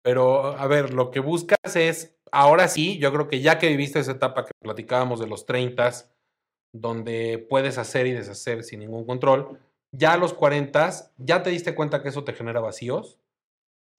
[0.03, 3.98] Pero, a ver, lo que buscas es, ahora sí, yo creo que ya que viviste
[4.01, 5.90] esa etapa que platicábamos de los 30,
[6.72, 9.61] donde puedes hacer y deshacer sin ningún control,
[9.92, 13.18] ya a los 40 ya te diste cuenta que eso te genera vacíos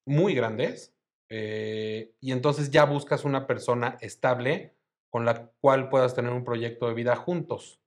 [0.06, 0.96] muy grandes,
[1.30, 4.74] eh, y entonces ya buscas una persona estable
[5.10, 7.80] con la cual puedas tener un proyecto de vida juntos.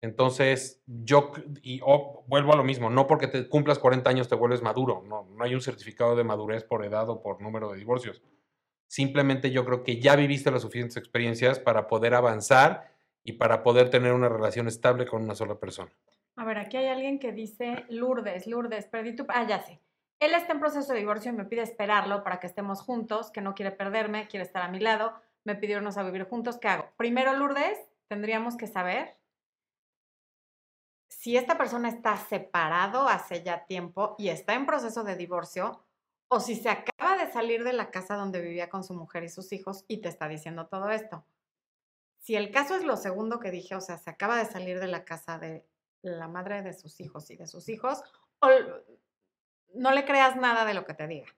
[0.00, 4.34] Entonces, yo, y oh, vuelvo a lo mismo, no porque te cumplas 40 años te
[4.34, 7.78] vuelves maduro, no, no hay un certificado de madurez por edad o por número de
[7.78, 8.20] divorcios.
[8.88, 12.92] Simplemente yo creo que ya viviste las suficientes experiencias para poder avanzar
[13.24, 15.92] y para poder tener una relación estable con una sola persona.
[16.36, 19.26] A ver, aquí hay alguien que dice, Lourdes, Lourdes, perdí tu...
[19.28, 19.80] Ah, ya sé.
[20.18, 23.40] Él está en proceso de divorcio y me pide esperarlo para que estemos juntos, que
[23.40, 25.14] no quiere perderme, quiere estar a mi lado,
[25.44, 26.58] me pidió irnos a vivir juntos.
[26.58, 26.88] ¿Qué hago?
[26.96, 29.16] Primero, Lourdes, tendríamos que saber
[31.08, 35.84] si esta persona está separado hace ya tiempo y está en proceso de divorcio
[36.28, 39.28] o si se acaba de salir de la casa donde vivía con su mujer y
[39.28, 41.24] sus hijos y te está diciendo todo esto.
[42.18, 44.86] Si el caso es lo segundo que dije, o sea, se acaba de salir de
[44.86, 45.66] la casa de
[46.02, 48.02] la madre de sus hijos y de sus hijos,
[48.40, 48.84] ol-
[49.74, 51.28] no le creas nada de lo que te diga,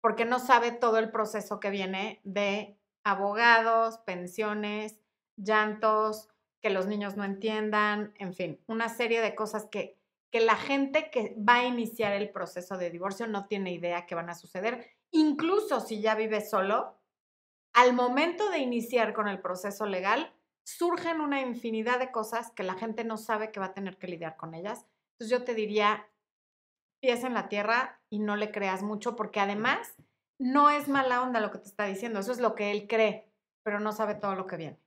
[0.00, 5.00] porque no sabe todo el proceso que viene de abogados, pensiones,
[5.36, 6.28] llantos,
[6.60, 9.98] que los niños no entiendan, en fin, una serie de cosas que,
[10.30, 14.14] que la gente que va a iniciar el proceso de divorcio no tiene idea que
[14.14, 16.98] van a suceder, incluso si ya vive solo,
[17.74, 20.32] al momento de iniciar con el proceso legal,
[20.64, 24.08] surgen una infinidad de cosas que la gente no sabe que va a tener que
[24.08, 24.86] lidiar con ellas.
[25.12, 26.08] Entonces yo te diría,
[27.00, 29.94] pies en la tierra y no le creas mucho, porque además
[30.38, 33.28] no es mala onda lo que te está diciendo, eso es lo que él cree,
[33.62, 34.78] pero no sabe todo lo que viene.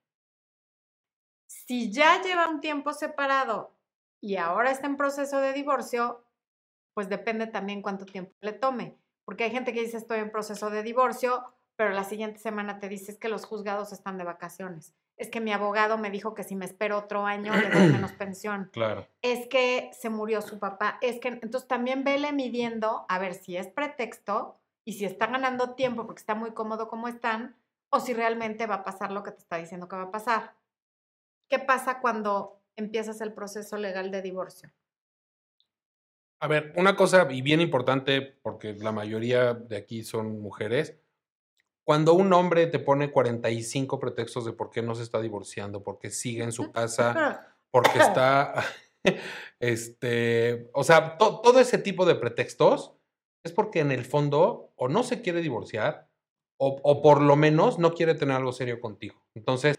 [1.48, 3.76] Si ya lleva un tiempo separado
[4.22, 6.26] y ahora está en proceso de divorcio,
[6.94, 10.70] pues depende también cuánto tiempo le tome, porque hay gente que dice estoy en proceso
[10.70, 11.44] de divorcio,
[11.76, 14.96] pero la siguiente semana te dices que los juzgados están de vacaciones.
[15.18, 18.12] Es que mi abogado me dijo que si me espero otro año le doy menos
[18.18, 19.08] pensión Claro.
[19.22, 23.56] es que se murió su papá, es que entonces también vele midiendo a ver si
[23.58, 27.56] es pretexto y si está ganando tiempo porque está muy cómodo como están
[27.90, 30.56] o si realmente va a pasar lo que te está diciendo que va a pasar.
[31.50, 34.72] ¿Qué pasa cuando empiezas el proceso legal de divorcio?
[36.42, 41.00] A ver, una cosa y bien importante, porque la mayoría de aquí son mujeres,
[41.86, 46.10] cuando un hombre te pone 45 pretextos de por qué no se está divorciando, porque
[46.10, 48.54] sigue en su casa, porque está,
[49.60, 52.94] este, o sea, to- todo ese tipo de pretextos
[53.44, 56.10] es porque en el fondo o no se quiere divorciar
[56.60, 59.24] o, o por lo menos no quiere tener algo serio contigo.
[59.36, 59.78] Entonces,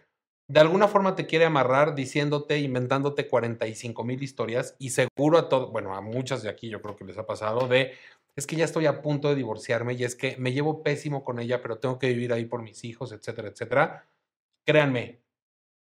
[0.49, 5.73] de alguna forma te quiere amarrar diciéndote, inventándote 45 mil historias y seguro a todo,
[5.73, 7.95] bueno, a muchas de aquí yo creo que les ha pasado de,
[8.37, 11.39] es que ya estoy a punto de divorciarme y es que me llevo pésimo con
[11.39, 14.07] ella, pero tengo que vivir ahí por mis hijos, etcétera, etcétera.
[14.65, 15.23] Créanme,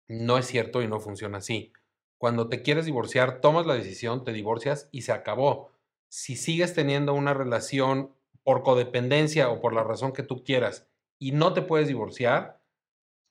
[0.08, 1.72] no es cierto y no funciona así.
[2.16, 5.72] Cuando te quieres divorciar, tomas la decisión, te divorcias y se acabó.
[6.08, 11.32] Si sigues teniendo una relación por codependencia o por la razón que tú quieras y
[11.32, 12.60] no te puedes divorciar,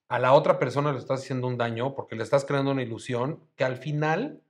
[0.10, 3.44] a la otra persona le estás haciendo un daño porque le estás creando una ilusión
[3.56, 4.42] que al final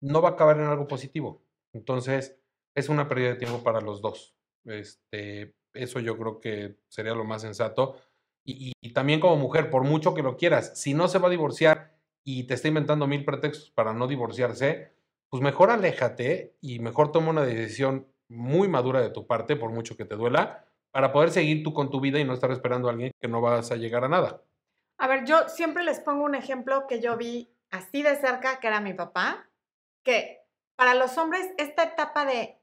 [0.00, 1.42] no va a acabar en algo positivo.
[1.72, 2.38] Entonces,
[2.74, 4.34] es una pérdida de tiempo para los dos.
[4.64, 7.96] Este, eso yo creo que sería lo más sensato.
[8.44, 11.30] Y, y también como mujer, por mucho que lo quieras, si no se va a
[11.30, 11.92] divorciar
[12.24, 14.92] y te está inventando mil pretextos para no divorciarse,
[15.28, 19.96] pues mejor aléjate y mejor toma una decisión muy madura de tu parte, por mucho
[19.96, 22.92] que te duela, para poder seguir tú con tu vida y no estar esperando a
[22.92, 24.42] alguien que no vas a llegar a nada.
[24.98, 28.66] A ver, yo siempre les pongo un ejemplo que yo vi así de cerca, que
[28.66, 29.48] era mi papá,
[30.02, 30.42] que
[30.76, 32.58] para los hombres esta etapa de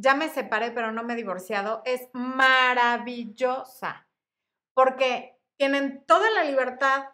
[0.00, 4.08] ya me separé pero no me he divorciado es maravillosa,
[4.74, 7.10] porque tienen toda la libertad,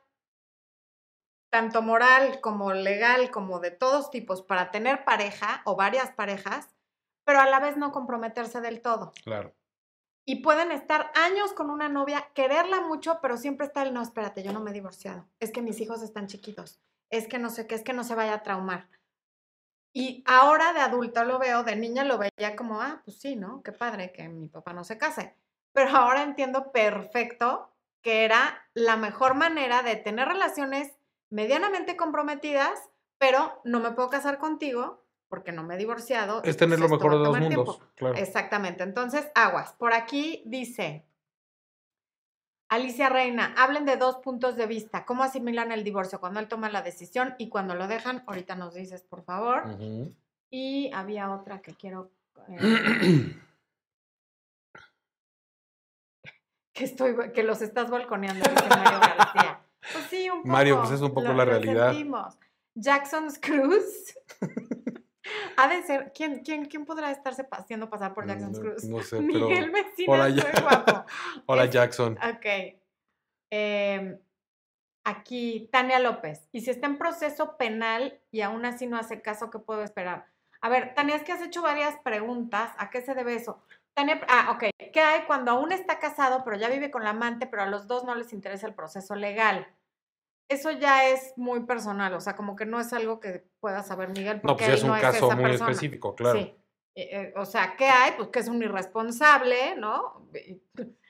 [1.50, 6.76] tanto moral como legal, como de todos tipos, para tener pareja o varias parejas,
[7.24, 9.12] pero a la vez no comprometerse del todo.
[9.24, 9.54] Claro.
[10.28, 14.42] Y pueden estar años con una novia, quererla mucho, pero siempre está el no, espérate,
[14.42, 15.28] yo no me he divorciado.
[15.40, 16.80] Es que mis hijos están chiquitos.
[17.10, 18.88] Es que no sé qué, es que no se vaya a traumar.
[19.98, 23.62] Y ahora de adulta lo veo, de niña lo veía como, ah, pues sí, ¿no?
[23.62, 25.34] Qué padre que mi papá no se case.
[25.72, 30.92] Pero ahora entiendo perfecto que era la mejor manera de tener relaciones
[31.30, 32.78] medianamente comprometidas,
[33.16, 36.42] pero no me puedo casar contigo porque no me he divorciado.
[36.44, 37.80] Es tener lo mejor de dos mundos.
[37.94, 38.16] Claro.
[38.16, 38.82] Exactamente.
[38.82, 39.72] Entonces, aguas.
[39.72, 41.06] Por aquí dice
[42.68, 45.04] Alicia Reina, hablen de dos puntos de vista.
[45.04, 46.18] ¿Cómo asimilan el divorcio?
[46.18, 48.24] Cuando él toma la decisión y cuando lo dejan.
[48.26, 49.78] Ahorita nos dices, por favor.
[50.50, 52.10] Y había otra que quiero.
[52.48, 53.36] eh,
[56.72, 59.60] que, estoy, que los estás balconeando, dice Mario García.
[59.92, 60.48] Pues sí, un poco.
[60.48, 61.90] Mario, pues es un poco la realidad.
[61.92, 62.36] sentimos.
[62.74, 64.14] Jackson's Cruz.
[65.56, 66.12] ha de ser.
[66.14, 68.84] ¿quién, quién, ¿Quién podrá estarse haciendo pasar por Jackson's No- Cruz?
[68.84, 71.04] no sé, pero- Miguel Vecina, Hola, soy Ya- guapo.
[71.46, 72.18] Hola, Es- Jackson.
[72.18, 72.46] Ok.
[73.50, 74.18] Em,
[75.04, 76.48] aquí, Tania López.
[76.52, 80.26] Y si está en proceso penal y aún así no hace caso, ¿qué puedo esperar?
[80.60, 82.72] A ver, Tania, es que has hecho varias preguntas.
[82.78, 83.62] ¿A qué se debe eso?
[83.94, 84.64] Tania, ah, ok.
[84.92, 87.86] ¿Qué hay cuando aún está casado, pero ya vive con la amante, pero a los
[87.86, 89.66] dos no les interesa el proceso legal?
[90.48, 94.10] Eso ya es muy personal, o sea, como que no es algo que pueda saber
[94.10, 94.36] Miguel.
[94.36, 95.70] No, Porque pues ya es un no caso muy persona.
[95.70, 96.38] específico, claro.
[96.38, 96.54] Sí.
[96.94, 98.12] Eh, eh, o sea, ¿qué hay?
[98.16, 100.28] Pues que es un irresponsable, ¿no?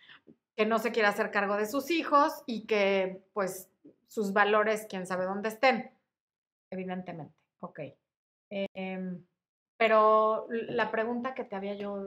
[0.57, 3.68] Que no se quiere hacer cargo de sus hijos y que, pues,
[4.07, 5.90] sus valores, quién sabe dónde estén.
[6.70, 7.35] Evidentemente.
[7.61, 7.81] Ok.
[8.49, 9.22] Em,
[9.77, 12.07] pero la pregunta que te había yo.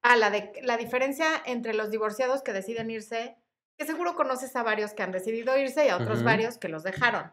[0.00, 3.36] Ah, la de la diferencia entre los divorciados que deciden irse,
[3.80, 6.82] que seguro conoces a varios que han decidido irse y a otros varios que los
[6.82, 7.32] dejaron.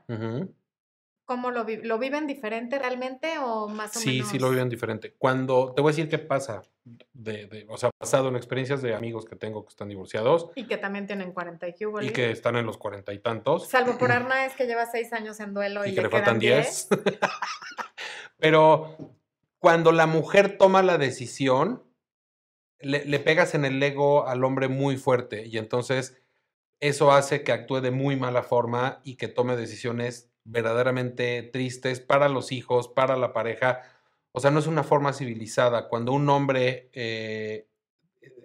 [1.25, 4.29] ¿Cómo lo, vi- lo viven diferente realmente o más o Sí, menos?
[4.29, 5.13] sí lo viven diferente.
[5.17, 8.95] Cuando, te voy a decir qué pasa, de, de- o sea, basado en experiencias de
[8.95, 12.55] amigos que tengo que están divorciados Y que también tienen 40 y y que están
[12.55, 13.67] en los cuarenta y tantos.
[13.67, 16.39] Salvo por Arnaez, que lleva seis años en duelo y, y que le quedan faltan
[16.39, 16.87] 10.
[18.37, 18.95] Pero
[19.59, 21.83] cuando la mujer toma la decisión,
[22.79, 26.15] le, le pegas en el ego al hombre muy fuerte y entonces
[26.79, 32.29] eso hace que actúe de muy mala forma y que tome decisiones verdaderamente tristes para
[32.29, 33.81] los hijos, para la pareja.
[34.31, 35.87] O sea, no es una forma civilizada.
[35.89, 37.67] Cuando un hombre eh,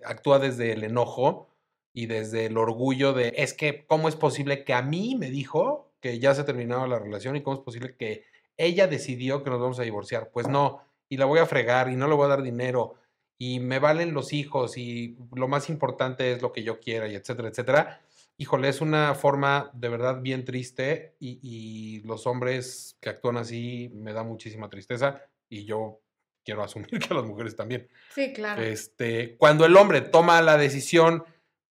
[0.05, 1.49] actúa desde el enojo
[1.93, 5.91] y desde el orgullo de, es que, ¿cómo es posible que a mí me dijo
[6.01, 8.25] que ya se terminaba la relación y cómo es posible que
[8.57, 10.31] ella decidió que nos vamos a divorciar?
[10.33, 12.95] Pues no, y la voy a fregar y no le voy a dar dinero
[13.39, 17.17] y me valen los hijos y lo más importante es lo que yo quiera y
[17.17, 18.01] etcétera, etcétera.
[18.39, 23.91] Híjole, es una forma de verdad bien triste y, y los hombres que actúan así
[23.95, 26.01] me da muchísima tristeza y yo
[26.45, 27.89] quiero asumir que a las mujeres también.
[28.15, 28.63] Sí, claro.
[28.63, 31.25] Este, cuando el hombre toma la decisión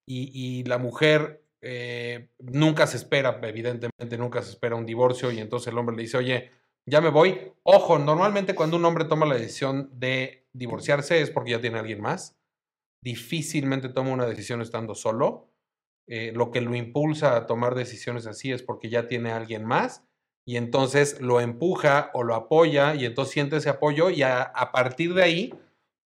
[0.05, 5.39] y, y la mujer eh, nunca se espera, evidentemente nunca se espera un divorcio y
[5.39, 6.51] entonces el hombre le dice, oye,
[6.85, 7.53] ya me voy.
[7.63, 11.81] Ojo, normalmente cuando un hombre toma la decisión de divorciarse es porque ya tiene a
[11.81, 12.35] alguien más.
[13.03, 15.50] Difícilmente toma una decisión estando solo.
[16.13, 19.63] Eh, lo que lo impulsa a tomar decisiones así es porque ya tiene a alguien
[19.63, 20.03] más
[20.45, 24.73] y entonces lo empuja o lo apoya y entonces siente ese apoyo y a, a
[24.73, 25.53] partir de ahí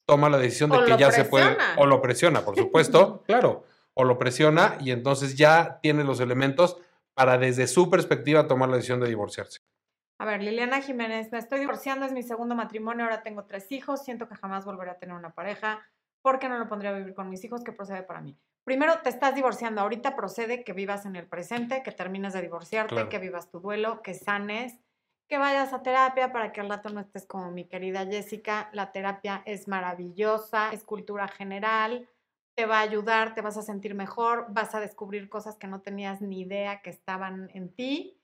[0.06, 1.76] toma la decisión de O que ya se puede presiona.
[1.78, 6.76] o lo presiona, por supuesto, claro, o lo presiona y entonces ya tiene los elementos
[7.14, 9.60] para desde su perspectiva tomar la decisión de divorciarse.
[10.18, 14.04] A ver, Liliana Jiménez, me estoy divorciando, es mi segundo matrimonio, ahora tengo tres hijos,
[14.04, 15.80] siento que jamás volveré a tener una pareja,
[16.20, 17.64] ¿por qué no lo pondría a vivir con mis hijos?
[17.64, 18.38] ¿Qué procede para mí?
[18.64, 22.94] Primero, te estás divorciando, ahorita procede que vivas en el presente, que termines de divorciarte,
[22.94, 23.08] Claro.
[23.10, 24.78] que vivas tu duelo, que sanes,
[25.28, 28.70] que vayas a terapia para que al rato no estés como mi querida Jessica.
[28.72, 32.08] La terapia es maravillosa, es cultura general,
[32.56, 35.82] te va a ayudar, te vas a sentir mejor, vas a descubrir cosas que no
[35.82, 38.20] tenías ni idea que estaban en ti.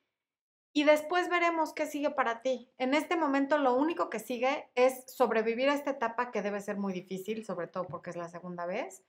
[0.72, 2.72] Y después veremos qué sigue para ti.
[2.78, 6.76] En este momento lo único que sigue es sobrevivir a esta etapa que debe ser
[6.76, 9.03] muy difícil, sobre todo porque es la segunda vez.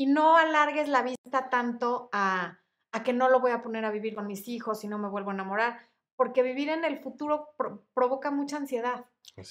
[0.00, 2.60] Y no alargues la vista tanto a,
[2.92, 5.08] a que no lo voy a poner a vivir con mis hijos y no me
[5.08, 5.80] vuelvo a enamorar,
[6.16, 9.06] porque vivir en el futuro pro- provoca mucha ansiedad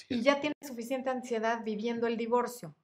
[0.08, 2.74] y ya tienes suficiente ansiedad viviendo el divorcio.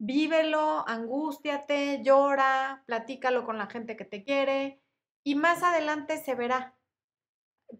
[0.00, 4.80] Vívelo, angústiate, llora, platícalo con la gente que te quiere
[5.24, 6.76] y más adelante se verá.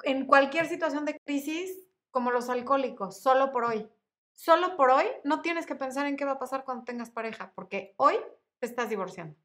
[0.04, 1.76] En cualquier situación de crisis,
[2.10, 3.88] como los alcohólicos, solo por hoy.
[4.34, 7.52] Solo por hoy no tienes que pensar en qué va a pasar cuando tengas pareja,
[7.56, 8.16] porque hoy
[8.60, 9.36] te estás divorciando.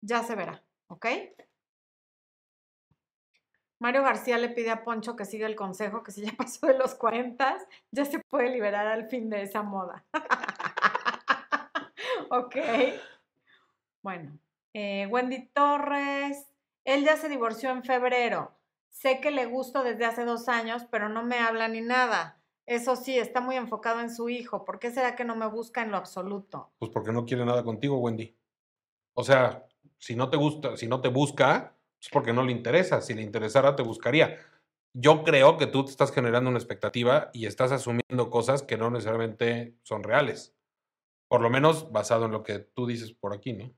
[0.00, 1.06] Ya se verá, ¿ok?
[3.78, 6.78] Mario García le pide a Poncho que siga el consejo, que si ya pasó de
[6.78, 7.58] los 40,
[7.90, 10.04] ya se puede liberar al fin de esa moda.
[12.30, 12.56] ok.
[14.02, 14.38] Bueno,
[14.72, 16.48] eh, Wendy Torres,
[16.84, 18.52] él ya se divorció en febrero.
[18.88, 22.40] Sé que le gusto desde hace dos años, pero no me habla ni nada.
[22.64, 24.64] Eso sí, está muy enfocado en su hijo.
[24.64, 26.72] ¿Por qué será que no me busca en lo absoluto?
[26.78, 28.35] Pues porque no quiere nada contigo, Wendy.
[29.18, 29.66] O sea,
[29.98, 33.00] si no te gusta, si no te busca, es porque no le interesa.
[33.00, 34.38] Si le interesara, te buscaría.
[34.92, 38.90] Yo creo que tú te estás generando una expectativa y estás asumiendo cosas que no
[38.90, 40.54] necesariamente son reales.
[41.28, 43.72] Por lo menos basado en lo que tú dices por aquí, ¿no?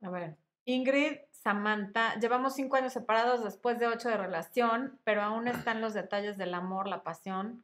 [0.00, 5.48] A ver, Ingrid, Samantha, llevamos cinco años separados después de ocho de relación, pero aún
[5.48, 7.62] están los detalles del amor, la pasión.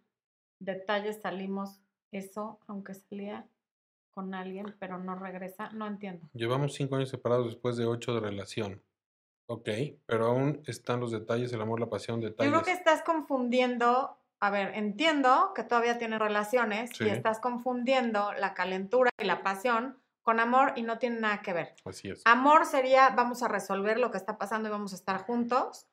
[0.59, 1.81] Detalles salimos,
[2.13, 3.47] eso, aunque salía
[4.13, 6.29] con alguien, pero no regresa, no entiendo.
[6.33, 8.83] Llevamos cinco años separados después de ocho de relación.
[9.47, 9.69] Ok,
[10.07, 12.53] pero aún están los detalles, el amor, la pasión, Yo detalles.
[12.53, 17.05] creo que estás confundiendo, a ver, entiendo que todavía tienes relaciones Sí.
[17.05, 21.53] y estás confundiendo la calentura y la pasión con amor y no tiene nada que
[21.53, 21.75] ver.
[21.85, 22.23] Así es.
[22.27, 25.89] Amor sería, vamos a resolver lo que está pasando y vamos a estar juntos,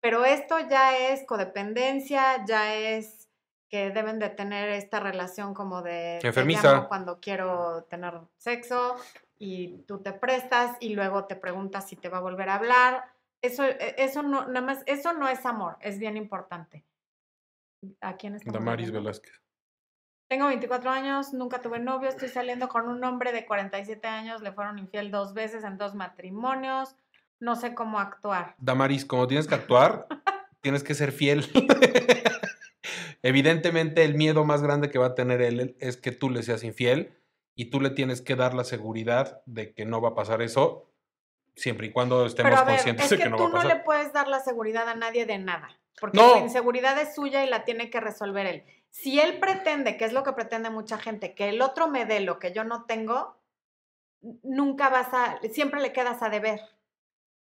[0.00, 3.27] pero esto ya es codependencia, ya es
[3.68, 6.18] que deben de tener esta relación como de...
[6.22, 6.88] Enfermiza.
[6.88, 8.96] cuando quiero tener sexo
[9.38, 13.04] y tú te prestas y luego te preguntas si te va a volver a hablar.
[13.42, 16.84] Eso, e- eso no, nada más, eso no es amor, es bien importante.
[18.00, 18.90] ¿A quién estamos Damaris?
[18.90, 19.40] Velázquez.
[20.28, 24.52] Tengo 24 años, nunca tuve novio, estoy saliendo con un hombre de 47 años, le
[24.52, 26.96] fueron infiel dos veces en dos matrimonios,
[27.40, 28.54] no sé cómo actuar.
[28.58, 30.06] Damaris, como tienes que actuar,
[30.60, 31.46] tienes que ser fiel.
[33.22, 36.62] Evidentemente, el miedo más grande que va a tener él es que tú le seas
[36.64, 37.18] infiel
[37.54, 40.92] y tú le tienes que dar la seguridad de que no va a pasar eso,
[41.56, 43.50] siempre y cuando estemos Pero a ver, conscientes es de que, no tú va a
[43.50, 43.76] no pasar.
[43.78, 45.68] le puedes dar la seguridad a nadie de nada,
[46.00, 46.34] porque No.
[46.34, 48.64] su inseguridad es suya y la tiene que resolver él.
[48.90, 52.20] Si él pretende, que es lo que pretende mucha gente, que el otro me dé
[52.20, 53.36] lo que yo no tengo,
[54.42, 56.60] nunca vas a, siempre le quedas a deber,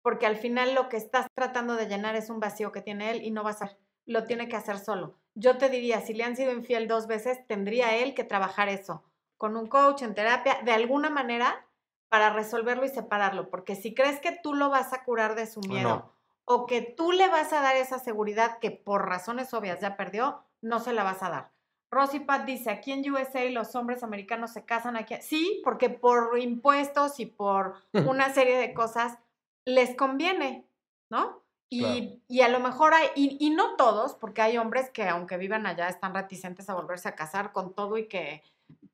[0.02, 3.22] porque al final lo que estás tratando de llenar es un vacío que tiene él
[3.22, 5.18] y no vas a, lo tiene que hacer solo.
[5.38, 9.04] Yo te diría, si le han sido infiel dos veces, tendría él que trabajar eso
[9.36, 11.66] con un coach, en terapia, de alguna manera
[12.08, 15.60] para resolverlo y separarlo, porque si crees que tú lo vas a curar de su
[15.64, 16.12] Ah, miedo no.
[16.46, 20.42] o que tú le vas a dar esa seguridad que por razones obvias ya perdió,
[20.62, 21.52] no se la vas a dar.
[21.90, 25.16] Rosy Pat dice, aquí en USA los hombres americanos se casan aquí.
[25.20, 29.18] Sí, porque por impuestos y por una serie de cosas
[29.66, 30.66] les conviene,
[31.10, 31.42] ¿no?
[31.68, 35.36] Y, y a lo mejor hay, y, y no todos, porque hay hombres que aunque
[35.36, 38.42] vivan allá están reticentes a volverse a casar con todo y que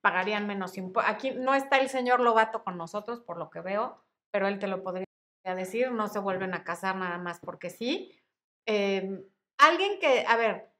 [0.00, 1.14] pagarían menos impuestos.
[1.14, 4.66] Aquí no está el señor Lobato con nosotros, por lo que veo, pero él te
[4.66, 5.06] lo podría
[5.44, 8.18] decir, no se vuelven a casar nada más porque sí.
[8.66, 9.22] Eh,
[9.58, 10.70] alguien que, a ver,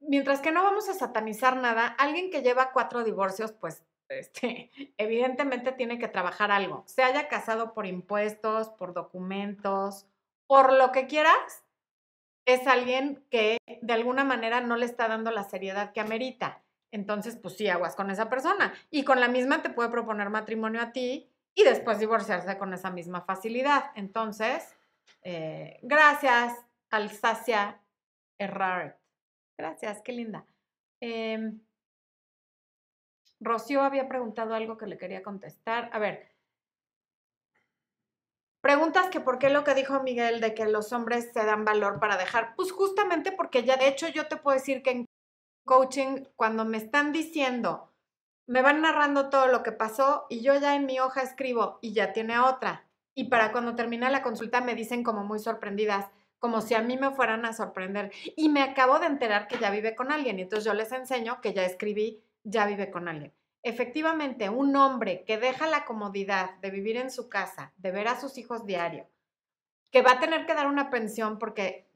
[0.00, 5.72] mientras que no vamos a satanizar nada, alguien que lleva cuatro divorcios, pues este, evidentemente
[5.72, 6.84] tiene que trabajar algo.
[6.86, 10.06] Se haya casado por impuestos, por documentos,
[10.46, 11.64] por lo que quieras,
[12.46, 16.62] es alguien que de alguna manera no le está dando la seriedad que amerita.
[16.92, 18.72] Entonces, pues sí, aguas con esa persona.
[18.90, 22.90] Y con la misma te puede proponer matrimonio a ti y después divorciarse con esa
[22.90, 23.90] misma facilidad.
[23.96, 24.76] Entonces,
[25.22, 26.54] eh, gracias,
[26.90, 27.80] Alsacia
[28.38, 28.96] Errart.
[29.58, 30.46] Gracias, qué linda.
[31.00, 31.60] Em,
[33.40, 35.90] Rocío había preguntado algo que le quería contestar.
[35.92, 36.28] A ver,
[38.66, 42.00] Preguntas que por qué lo que dijo Miguel de que los hombres se dan valor
[42.00, 42.56] para dejar.
[42.56, 45.06] Pues justamente porque ya, de hecho, yo te puedo decir que en
[45.64, 47.92] coaching, cuando me están diciendo,
[48.48, 51.92] me van narrando todo lo que pasó y yo ya en mi hoja escribo y
[51.92, 52.88] ya tiene otra.
[53.14, 56.06] Y para cuando termina la consulta me dicen como muy sorprendidas,
[56.40, 58.10] como si a mí me fueran a sorprender.
[58.34, 61.40] Y me acabo de enterar que ya vive con alguien y entonces yo les enseño
[61.40, 63.32] que ya escribí, ya vive con alguien.
[63.66, 68.20] Efectivamente, un hombre que deja la comodidad de vivir en su casa, de ver a
[68.20, 69.08] sus hijos diario,
[69.90, 71.90] que va a tener que dar una pensión porque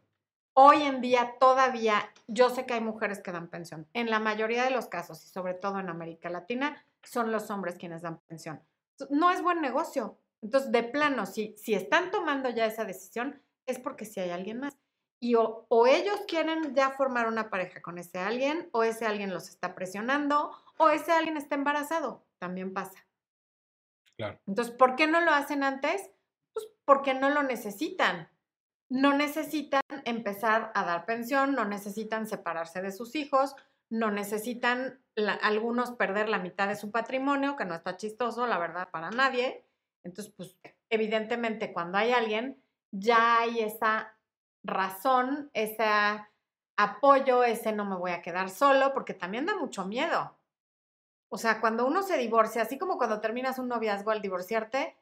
[0.52, 3.86] hoy en día todavía yo sé que hay mujeres que dan pensión.
[3.92, 7.76] En la mayoría de los casos, y sobre todo en América Latina, son los hombres
[7.76, 8.60] quienes dan pensión.
[9.08, 10.18] No es buen negocio.
[10.42, 14.58] Entonces, de plano, si, si están tomando ya esa decisión, es porque si hay alguien
[14.58, 14.76] más.
[15.22, 19.50] Y o, ellos quieren ya formar una pareja con ese alguien, o ese alguien los
[19.50, 20.50] está presionando,
[20.80, 22.26] o ese alguien está embarazado.
[22.38, 23.06] También pasa.
[24.16, 24.40] Claro.
[24.46, 26.10] Entonces, ¿por qué no lo hacen antes?
[26.54, 28.30] Pues porque no lo necesitan.
[28.88, 33.54] No necesitan empezar a dar pensión, no necesitan separarse de sus hijos,
[33.90, 35.04] no necesitan
[35.42, 39.66] algunos perder la mitad de su patrimonio, que no está chistoso, la verdad, para nadie.
[40.02, 40.56] Entonces, pues
[40.88, 44.16] evidentemente cuando hay alguien, ya hay esa
[44.64, 45.84] razón, ese
[46.76, 50.39] apoyo, ese no me voy a quedar solo, porque también da mucho miedo.
[51.30, 54.96] O sea, cuando uno se divorcia, así como cuando terminas un noviazgo al divorciarte,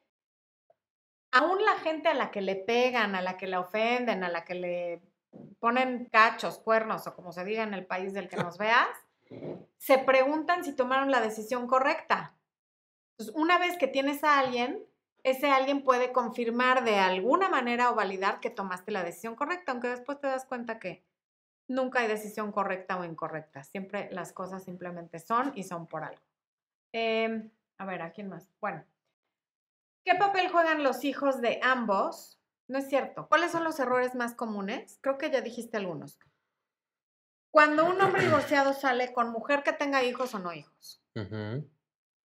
[1.31, 4.45] aún la gente a la que le pegan, a la que le ofenden, a la
[4.45, 5.01] que le
[5.59, 8.87] ponen cachos, cuernos o como se diga en el país del que nos veas,
[9.77, 12.35] se preguntan si tomaron la decisión correcta.
[13.11, 14.85] Entonces, una vez que tienes a alguien,
[15.23, 19.89] ese alguien puede confirmar de alguna manera o validar que tomaste la decisión correcta, aunque
[19.89, 21.03] después te das cuenta que
[21.69, 23.63] nunca hay decisión correcta o incorrecta.
[23.63, 26.21] Siempre las cosas simplemente son y son por algo.
[26.91, 28.49] Em, a ver, ¿a quién más?
[28.59, 28.83] Bueno,
[30.03, 32.39] ¿qué papel juegan los hijos de ambos?
[32.67, 33.27] No es cierto.
[33.29, 34.99] ¿Cuáles son los errores más comunes?
[35.01, 36.19] Creo que ya dijiste algunos.
[37.51, 41.01] Cuando un hombre divorciado sale con mujer que tenga hijos o no hijos.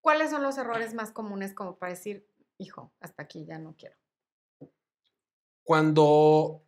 [0.01, 2.29] ¿Cuáles son los errores más comunes como para decir,
[2.59, 3.97] hijo, hasta aquí ya no quiero.
[5.63, 6.63] Cuando,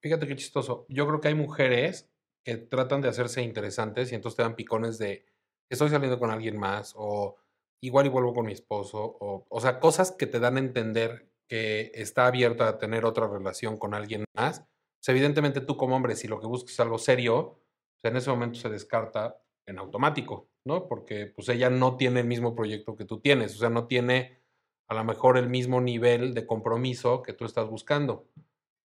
[0.00, 2.10] fíjate qué chistoso, yo creo que hay mujeres
[2.44, 5.26] que tratan de hacerse interesantes y entonces te dan picones de,
[5.70, 7.36] estoy saliendo con alguien más o
[7.80, 11.30] igual y vuelvo con mi esposo o, o sea, cosas que te dan a entender
[11.48, 14.64] que está abierta a tener otra relación con alguien más.
[15.06, 17.60] evidentemente tú como hombre, si lo que buscas es algo serio,
[18.02, 20.48] en ese momento se descarta en automático.
[20.68, 20.86] ¿no?
[20.86, 24.38] Porque pues ella no tiene el mismo proyecto que tú tienes, o sea, no tiene
[24.86, 28.28] a lo mejor el mismo nivel de compromiso que tú estás buscando.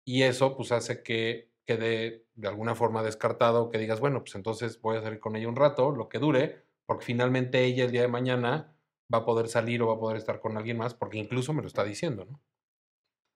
[0.05, 4.79] Y eso pues hace que quede de alguna forma descartado, que digas, bueno, pues entonces
[4.79, 8.01] voy a salir con ella un rato, lo que dure, porque finalmente ella el día
[8.01, 8.75] de mañana
[9.13, 11.61] va a poder salir o va a poder estar con alguien más, porque incluso me
[11.61, 12.39] lo está diciendo, ¿no?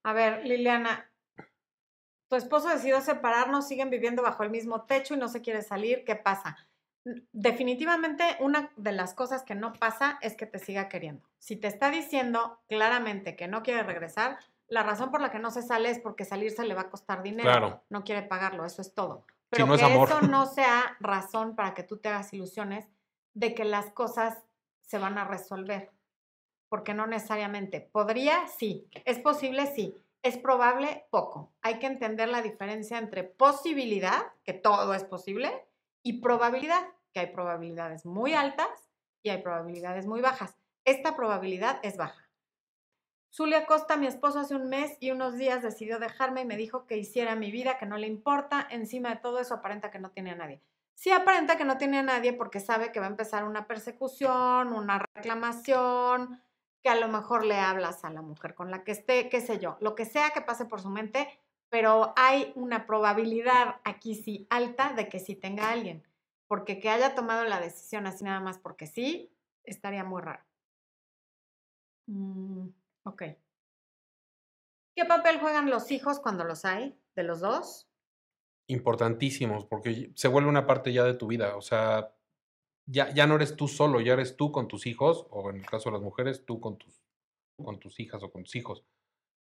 [0.03, 1.11] A ver, Liliana,
[2.29, 6.05] tu esposo decidió separarnos, siguen viviendo bajo el mismo techo y no se quiere salir,
[6.05, 6.69] ¿qué pasa?
[7.31, 11.27] definitivamente una de las cosas que no pasa es que te siga queriendo.
[11.39, 14.39] Si te está diciendo claramente que no quiere regresar,
[14.69, 17.23] la razón por la que no se sale es porque salirse le va a costar
[17.23, 17.83] dinero.
[17.89, 19.25] No quiere pagarlo, eso es todo.
[19.49, 22.87] Pero que eso no sea razón para que tú te hagas ilusiones
[23.33, 24.37] de que las cosas
[24.81, 25.91] se van a resolver.
[26.69, 27.81] Porque no necesariamente.
[27.81, 28.47] ¿Podría?
[28.47, 28.87] Sí.
[29.05, 29.65] ¿Es posible?
[29.67, 29.95] Sí.
[30.21, 31.07] ¿Es probable?
[31.09, 31.51] Poco.
[31.61, 35.65] Hay que entender la diferencia entre posibilidad, que todo es posible,
[36.03, 38.89] y probabilidad, que hay probabilidades muy altas
[39.23, 40.57] y hay probabilidades muy bajas.
[40.85, 42.28] Esta probabilidad es baja.
[43.31, 46.85] Zulia Costa, mi esposo, hace un mes y unos días decidió dejarme y me dijo
[46.87, 48.67] que hiciera mi vida, que no le importa.
[48.69, 50.61] Encima de todo eso aparenta que no tiene a nadie.
[50.95, 54.73] Sí aparenta que no tiene a nadie porque sabe que va a empezar una persecución,
[54.73, 56.41] una reclamación,
[56.81, 59.59] que a lo mejor le hablas a la mujer con la que esté, qué sé
[59.59, 61.29] yo, lo que sea que pase por su mente,
[61.69, 66.03] pero hay una probabilidad aquí sí alta de que sí tenga alguien,
[66.47, 69.31] porque que haya tomado la decisión así nada más porque sí,
[69.63, 70.43] estaría muy raro.
[72.07, 72.69] Mm,
[73.09, 73.23] ok.
[74.95, 77.87] ¿Qué papel juegan los hijos cuando los hay, de los dos?
[78.67, 82.13] Importantísimos, porque se vuelve una parte ya de tu vida, o sea,
[82.85, 85.65] ya, ya no eres tú solo, ya eres tú con tus hijos, o en el
[85.65, 87.01] caso de las mujeres, tú con tus,
[87.63, 88.83] con tus hijas o con tus hijos.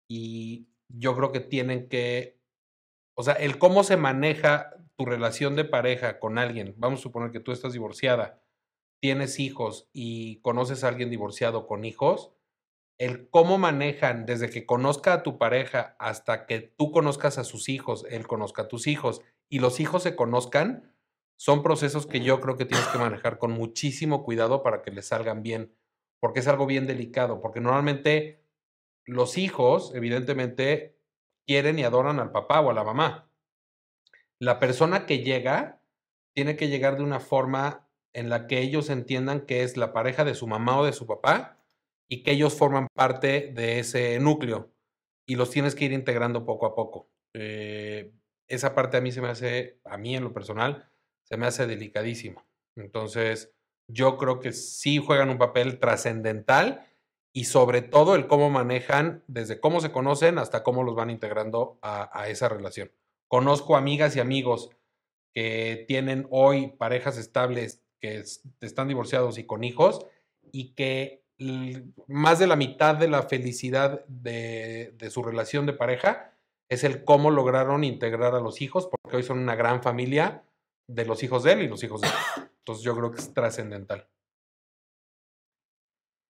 [0.07, 2.39] Y yo creo que tienen que,
[3.15, 7.31] o sea, el cómo se maneja tu relación de pareja con alguien, vamos a suponer
[7.31, 8.41] que tú estás divorciada,
[9.01, 12.31] tienes hijos y conoces a alguien divorciado con hijos,
[13.01, 17.67] el cómo manejan desde que conozca a tu pareja hasta que tú conozcas a sus
[17.67, 20.93] hijos, él conozca a tus hijos y los hijos se conozcan,
[21.35, 25.07] son procesos que yo creo que tienes que manejar con muchísimo cuidado para que les
[25.07, 25.73] salgan bien,
[26.19, 28.45] porque es algo bien delicado, porque normalmente
[29.05, 30.95] los hijos, evidentemente,
[31.47, 33.31] quieren y adoran al papá o a la mamá.
[34.37, 35.81] La persona que llega
[36.35, 40.23] tiene que llegar de una forma en la que ellos entiendan que es la pareja
[40.23, 41.57] de su mamá o de su papá
[42.09, 44.71] y que ellos forman parte de ese núcleo
[45.25, 47.09] y los tienes que ir integrando poco a poco.
[47.33, 48.11] Eh,
[48.47, 50.89] esa parte a mí se me hace, a mí en lo personal,
[51.23, 52.45] se me hace delicadísimo.
[52.75, 53.53] Entonces,
[53.87, 56.85] yo creo que sí juegan un papel trascendental
[57.33, 61.79] y sobre todo el cómo manejan, desde cómo se conocen hasta cómo los van integrando
[61.81, 62.91] a, esa relación.
[63.29, 64.69] Conozco amigas y amigos
[65.33, 70.05] que tienen hoy parejas estables, que es- están divorciados y con hijos,
[70.51, 71.20] y que
[72.07, 76.33] más de la mitad de la felicidad de, de su relación de pareja
[76.69, 80.43] es el cómo lograron integrar a los hijos, porque hoy son una gran familia
[80.87, 82.13] de los hijos de él y los hijos de él.
[82.59, 84.07] Entonces yo creo que es trascendental.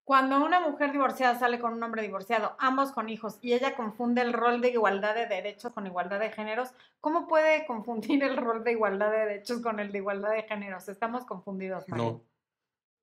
[0.04, 4.20] Cuando una mujer divorciada sale con un hombre divorciado, ambos con hijos, y ella confunde
[4.20, 8.64] el rol de igualdad de derechos con igualdad de géneros, ¿cómo puede confundir el rol
[8.64, 10.88] de igualdad de derechos con el de igualdad de géneros?
[10.88, 12.04] Estamos confundidos, María.
[12.04, 12.20] No.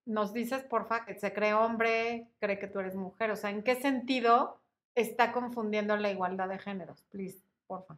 [0.10, 3.30] Nos dices, porfa, que se cree hombre, cree que tú eres mujer.
[3.30, 4.60] O sea, ¿en qué sentido
[4.96, 7.04] está confundiendo la igualdad de géneros?
[7.12, 7.38] Please,
[7.68, 7.96] porfa,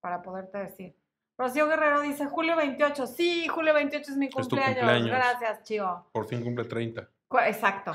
[0.00, 0.94] para poderte decir.
[1.36, 3.06] Rocío Guerrero dice, julio 28.
[3.08, 4.76] Sí, julio 28 es mi tu cumpleaños.
[4.78, 5.08] cumpleaños.
[5.10, 6.06] Gracias, Chivo.
[6.12, 7.08] Por fin cumple 30.
[7.26, 7.92] Cu- Exacto,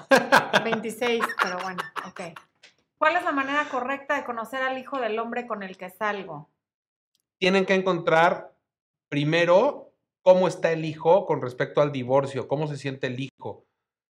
[0.64, 2.22] 26, pero bueno, ok.
[2.98, 6.50] ¿Cuál es la manera correcta de conocer al hijo del hombre con el que salgo?
[7.38, 8.52] Tienen que encontrar
[9.10, 9.93] primero
[10.24, 13.66] cómo está el hijo con respecto al divorcio, cómo se siente el hijo.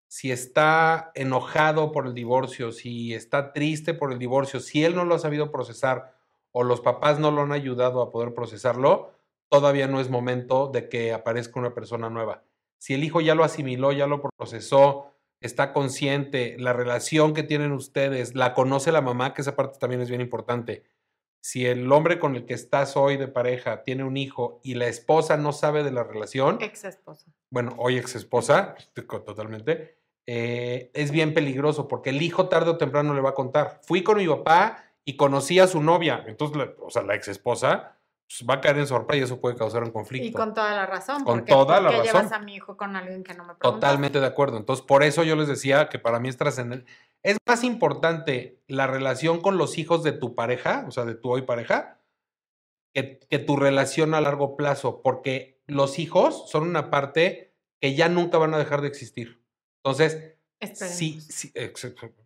[0.08, 5.06] Si está enojado por el divorcio, si está triste por el divorcio, si él no
[5.06, 6.16] lo ha sabido procesar
[6.52, 9.12] o los papás no lo han ayudado a poder procesarlo,
[9.50, 12.44] todavía no es momento de que aparezca una persona nueva.
[12.78, 15.08] Si el hijo ya lo asimiló, ya lo procesó,
[15.42, 20.02] está consciente, la relación que tienen ustedes, la conoce la mamá, que esa parte también
[20.02, 20.84] es bien importante.
[21.46, 24.88] Si el hombre con el que estás hoy de pareja tiene un hijo y la
[24.88, 27.26] esposa no sabe de la relación, Ex esposa.
[27.50, 28.76] bueno, hoy ex esposa,
[29.26, 33.82] totalmente, eh, es bien peligroso porque el hijo tarde o temprano le va a contar.
[33.84, 36.24] Fui con mi papá y conocí a su novia.
[36.28, 39.42] Entonces, la- o sea, la ex esposa pues, va a caer en sorpresa y eso
[39.42, 40.26] puede causar un conflicto.
[40.26, 41.26] Y con toda la razón.
[41.26, 42.42] Con porque, toda la ¿por qué llevas razón.
[42.42, 43.76] a mi hijo con alguien que no me preguntaste?
[43.86, 44.56] Totalmente de acuerdo.
[44.56, 46.90] Entonces, por eso yo les decía que para mí es trascendente.
[47.24, 51.32] Es más importante la relación con los hijos de tu pareja, o sea, de tu
[51.32, 52.02] hoy pareja,
[52.94, 58.10] que, que tu relación a largo plazo, porque los hijos son una parte que ya
[58.10, 59.44] nunca van a dejar de existir.
[59.84, 60.38] Entonces,
[60.74, 61.52] sí, sí,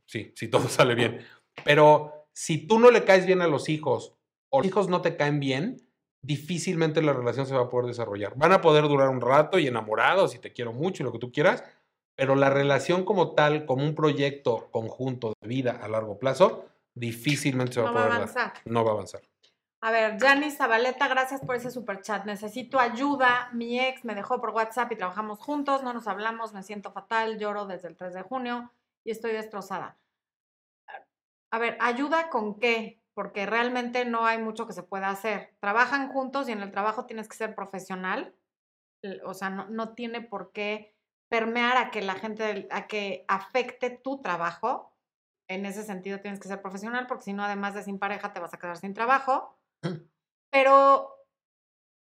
[0.05, 1.25] sí, sí, todo sale bien.
[1.63, 4.15] Pero si tú no le caes bien a los hijos
[4.49, 5.77] o los hijos no te caen bien,
[6.21, 8.33] difícilmente la relación se va a poder desarrollar.
[8.35, 11.19] Van a poder durar un rato y enamorados y te quiero mucho y lo que
[11.19, 11.63] tú quieras,
[12.17, 16.65] pero la relación como tal, como un proyecto conjunto de vida a largo plazo,
[16.95, 18.21] difícilmente se va No a va a poder dar.
[18.21, 18.61] avanzar.
[18.65, 19.21] No va a avanzar.
[19.83, 22.25] A ver, Janice Zabaleta, gracias por ese super chat.
[22.25, 23.49] Necesito ayuda.
[23.53, 27.37] Mi ex me dejó por WhatsApp y trabajamos juntos, no nos hablamos, me siento fatal,
[27.37, 28.71] lloro desde el 3 de junio
[29.03, 29.99] y estoy destrozada.
[31.51, 32.99] A ver, ¿ayuda con qué?
[33.13, 35.53] Porque realmente no hay mucho que se pueda hacer.
[35.59, 38.33] Trabajan juntos y en el trabajo tienes que ser profesional.
[39.23, 40.96] O sea, no, no tiene por qué
[41.29, 44.93] permear a que la gente, a que afecte tu trabajo.
[45.49, 48.39] En ese sentido tienes que ser profesional porque si no, además de sin pareja, te
[48.39, 49.57] vas a quedar sin trabajo.
[50.51, 51.17] Pero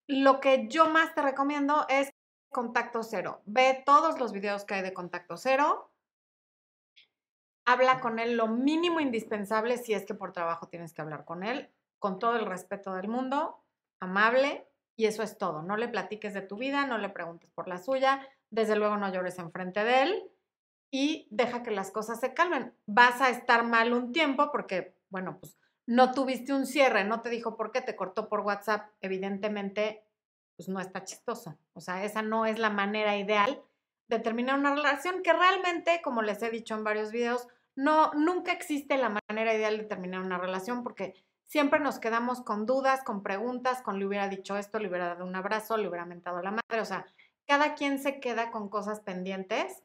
[0.07, 2.09] lo que yo más te recomiendo es
[2.51, 3.41] contacto cero.
[3.45, 5.91] Ve todos los videos que hay de contacto cero.
[7.65, 11.43] Habla con él lo mínimo indispensable si es que por trabajo tienes que hablar con
[11.43, 13.63] él, con todo el respeto del mundo,
[13.99, 15.61] amable, y eso es todo.
[15.61, 19.11] No le platiques de tu vida, no le preguntes por la suya, desde luego no
[19.11, 20.23] llores enfrente de él
[20.91, 22.73] y deja que las cosas se calmen.
[22.85, 27.29] Vas a estar mal un tiempo porque, bueno, pues no tuviste un cierre, no te
[27.29, 30.03] dijo por qué, te cortó por WhatsApp, evidentemente,
[30.55, 31.57] pues no está chistoso.
[31.73, 33.63] O sea, esa no es la manera ideal
[34.07, 38.51] de terminar una relación que realmente, como les he dicho en varios videos, no, nunca
[38.51, 41.13] existe la manera ideal de terminar una relación porque
[41.45, 45.25] siempre nos quedamos con dudas, con preguntas, con le hubiera dicho esto, le hubiera dado
[45.25, 47.05] un abrazo, le hubiera mentado la madre, o sea,
[47.49, 49.83] cada quien se queda con cosas pendientes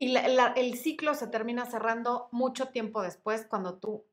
[0.00, 4.04] y el ciclo se termina cerrando mucho tiempo después cuando tú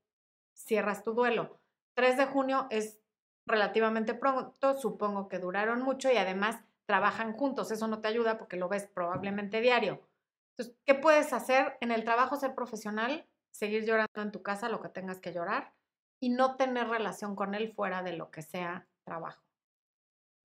[0.54, 1.60] cierras tu duelo.
[1.96, 3.00] 3 de junio es
[3.48, 7.72] relativamente pronto, supongo que duraron mucho y además trabajan juntos.
[7.72, 10.08] Eso no te ayuda porque lo ves probablemente diario.
[10.52, 11.78] Entonces, ¿qué puedes hacer?
[11.82, 15.74] En el trabajo ser profesional, seguir llorando en tu casa lo que tengas que llorar
[16.20, 19.45] y no tener relación con él fuera de lo que sea trabajo.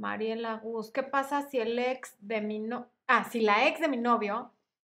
[0.00, 3.88] Mariela Gus, ¿qué pasa si el ex de mi no ah, si la ex de
[3.88, 4.52] mi novio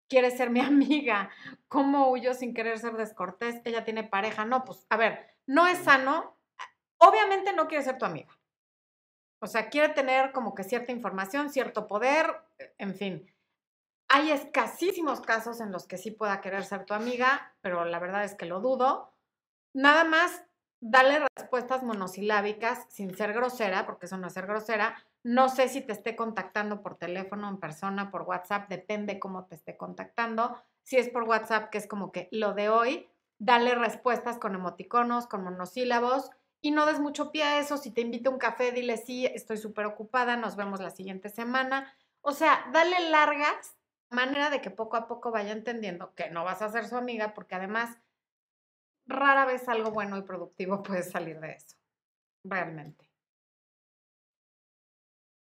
[0.08, 1.30] quiere ser mi amiga.
[1.68, 3.60] ¿Cómo huyo sin querer ser descortés?
[3.64, 4.44] Ella tiene pareja.
[4.44, 6.36] No, pues, a ver, no es sano.
[6.98, 8.38] Obviamente no quiere ser tu amiga.
[9.40, 12.26] O sea, quiere tener como que cierta información, cierto poder,
[12.78, 13.30] en fin.
[14.08, 18.24] Hay escasísimos casos en los que sí pueda querer ser tu amiga, pero la verdad
[18.24, 19.12] es que lo dudo.
[19.74, 20.44] Nada más
[20.86, 24.94] dale respuestas monosilábicas sin ser grosera, porque eso no es ser grosera.
[25.22, 29.54] No sé si te esté contactando por teléfono, en persona, por WhatsApp, depende cómo te
[29.54, 30.60] esté contactando.
[30.82, 33.08] Si es por WhatsApp, que es como que lo de hoy,
[33.38, 36.30] dale respuestas con emoticonos, con monosílabos
[36.60, 37.78] y no des mucho pie a eso.
[37.78, 41.30] Si te invita a un café, dile sí, estoy súper ocupada, nos vemos la siguiente
[41.30, 41.94] semana.
[42.20, 43.74] O sea, dale largas,
[44.10, 47.32] manera de que poco a poco vaya entendiendo que no vas a ser su amiga,
[47.32, 47.96] porque además
[49.06, 51.76] rara vez algo bueno y productivo puede salir de eso.
[52.44, 53.10] Realmente.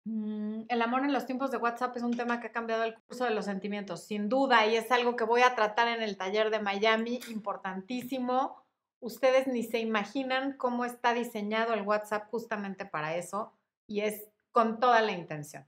[0.05, 2.95] Mm, El amor en los tiempos de WhatsApp es un tema que ha cambiado el
[2.95, 6.17] curso de los sentimientos, sin duda, y es algo que voy a tratar en el
[6.17, 8.63] taller de Miami, importantísimo
[8.99, 13.53] ustedes ni se imaginan cómo está diseñado el WhatsApp justamente para eso
[13.87, 15.65] y es con toda la intención.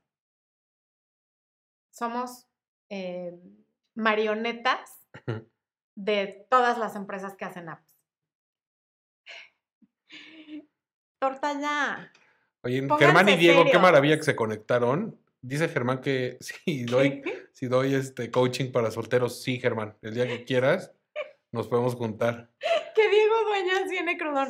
[1.92, 2.48] Somos
[2.90, 3.38] eh,
[3.96, 5.08] marionetas
[5.96, 8.00] de todas las empresas que hacen apps.
[11.20, 12.12] Torta ya.
[12.64, 15.20] Oye, Pónganse Germán y Diego, qué maravilla que se conectaron.
[15.42, 19.98] Dice Germán que si doy, si doy este coaching para solteros, sí, Germán.
[20.02, 20.94] El día que quieras,
[21.52, 22.50] nos podemos juntar.
[23.90, 24.50] Viene crudón.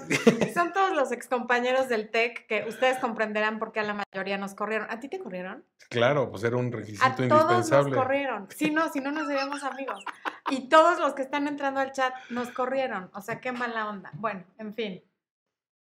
[0.54, 4.54] Son todos los excompañeros del TEC que ustedes comprenderán por qué a la mayoría nos
[4.54, 4.88] corrieron.
[4.90, 5.66] ¿A ti te corrieron?
[5.90, 7.96] Claro, pues era un requisito A todos nos indispensable.
[7.96, 8.48] corrieron.
[8.56, 10.04] Sí, no, si no nos seríamos amigos.
[10.50, 13.10] Y todos los que están entrando al chat nos corrieron.
[13.14, 14.12] O sea, qué mala onda.
[14.14, 15.04] Bueno, en fin.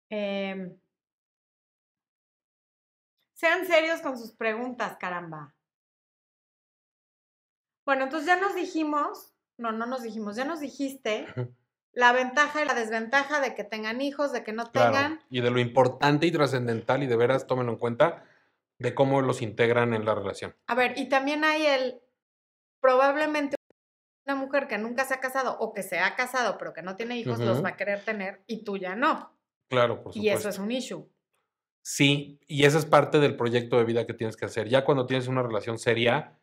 [0.09, 0.78] Em,
[3.34, 5.53] sean serios con sus preguntas, caramba.
[7.86, 11.26] Bueno, entonces ya nos dijimos, no, no nos dijimos, ya nos dijiste
[11.98, 15.20] la ventaja y la desventaja de que tengan hijos, de que no Claro, tengan.
[15.32, 18.24] Y de lo importante y trascendental, y de veras tómenlo en cuenta,
[18.78, 20.56] de cómo los integran en la relación.
[20.68, 22.00] A ver, y también hay el,
[22.80, 23.56] probablemente
[24.28, 26.95] una mujer que nunca se ha casado o que se ha casado pero que no
[26.95, 29.36] tiene hijos, los va a querer tener y tú ya no.
[29.68, 30.20] Claro, por supuesto.
[30.20, 31.10] Y eso es un issue.
[31.82, 34.70] Sí, y esa es parte del proyecto de vida que tienes que hacer.
[34.70, 36.38] Ya cuando tienes una relación seria,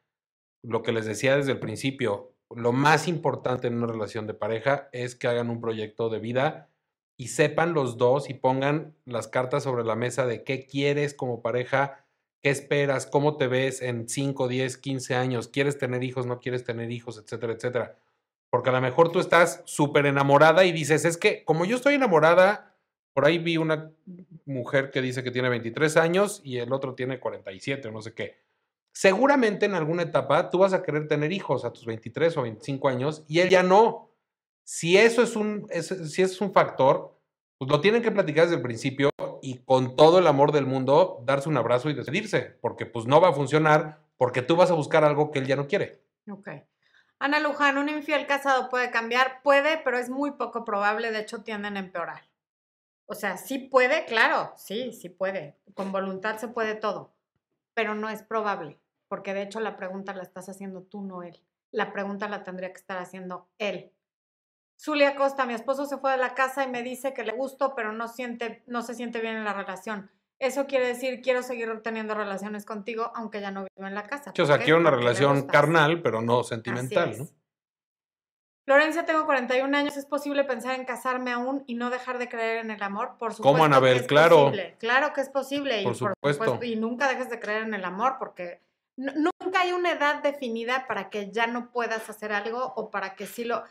[0.63, 4.89] lo que les decía desde el principio, lo más importante en una relación de pareja
[4.93, 6.69] es que hagan un proyecto de vida
[7.17, 11.43] y sepan los dos y pongan las cartas sobre la mesa de qué quieres como
[11.43, 12.05] pareja,
[12.43, 16.65] qué esperas, cómo te ves en 5, 10, 15 años, quieres tener hijos, no quieres
[16.65, 17.99] tener hijos, etcétera, etcétera.
[18.51, 21.95] Porque a lo mejor tú estás súper enamorada y dices, es que como yo estoy
[21.95, 22.75] enamorada,
[23.13, 23.93] por ahí vi una
[24.45, 28.13] mujer que dice que tiene 23 años y el otro tiene 47 o no sé
[28.13, 28.37] qué.
[28.95, 32.89] Seguramente en alguna etapa tú vas a querer tener hijos a tus 23 o 25
[32.89, 34.13] años y él ya no.
[34.63, 37.19] Si eso es un, si es un factor,
[37.59, 39.11] pues lo tienen que platicar desde el principio
[39.43, 43.21] y con todo el amor del mundo darse un abrazo y despedirse, porque pues no
[43.21, 46.01] va a funcionar porque tú vas a buscar algo que él ya no quiere.
[46.31, 46.51] Ok.
[47.19, 51.43] Ana Luján, un infiel casado puede cambiar, puede, pero es muy poco probable, de hecho
[51.43, 52.23] tienden a empeorar.
[53.07, 55.59] O sea, sí puede, claro, sí, sí puede.
[55.75, 57.13] Con voluntad se puede todo,
[57.75, 58.79] pero no es probable,
[59.15, 61.41] porque de hecho la pregunta la estás haciendo tú, no él.
[61.71, 63.93] La pregunta la tendría que estar haciendo él.
[64.77, 67.77] Zulia Costa, mi esposo se fue de la casa y me dice que le gusto,
[67.77, 70.11] pero no, siente, no se siente bien en la relación.
[70.41, 74.33] Eso quiere decir, quiero seguir teniendo relaciones contigo, aunque ya no vivo en la casa.
[74.35, 77.17] Sí, o ¿Por sea, quiero una relación carnal, pero no sentimental.
[77.17, 77.29] ¿no?
[78.67, 79.97] Florencia, tengo 41 años.
[79.97, 83.17] ¿Es posible pensar en casarme aún y no dejar de creer en el amor?
[83.17, 83.43] Por supuesto.
[83.45, 83.95] ¿Cómo, Anabel?
[83.95, 84.47] que es Claro.
[84.47, 84.75] posible.
[84.81, 85.83] Claro que es posible.
[85.83, 86.59] y Por supuesto.
[86.65, 88.61] y nunca dejes de creer en el amor porque
[88.97, 93.27] nunca hay una edad definida para que ya no puedas hacer algo o para que
[93.27, 93.65] sí lo.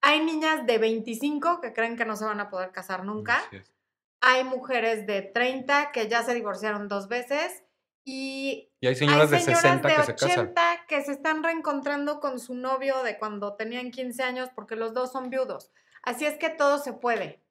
[0.00, 3.42] Hay niñas de 25 que creen que no se van a poder casar nunca.
[4.20, 7.64] Hay mujeres de 30 que ya se divorciaron dos veces.
[8.04, 10.46] Y Y hay señoras de hay señoras 60 de que se casan.
[10.46, 14.94] 80 que se están reencontrando con su novio de cuando tenían 15 años porque los
[14.94, 15.70] dos son viudos.
[16.02, 17.42] Así es que todo se puede.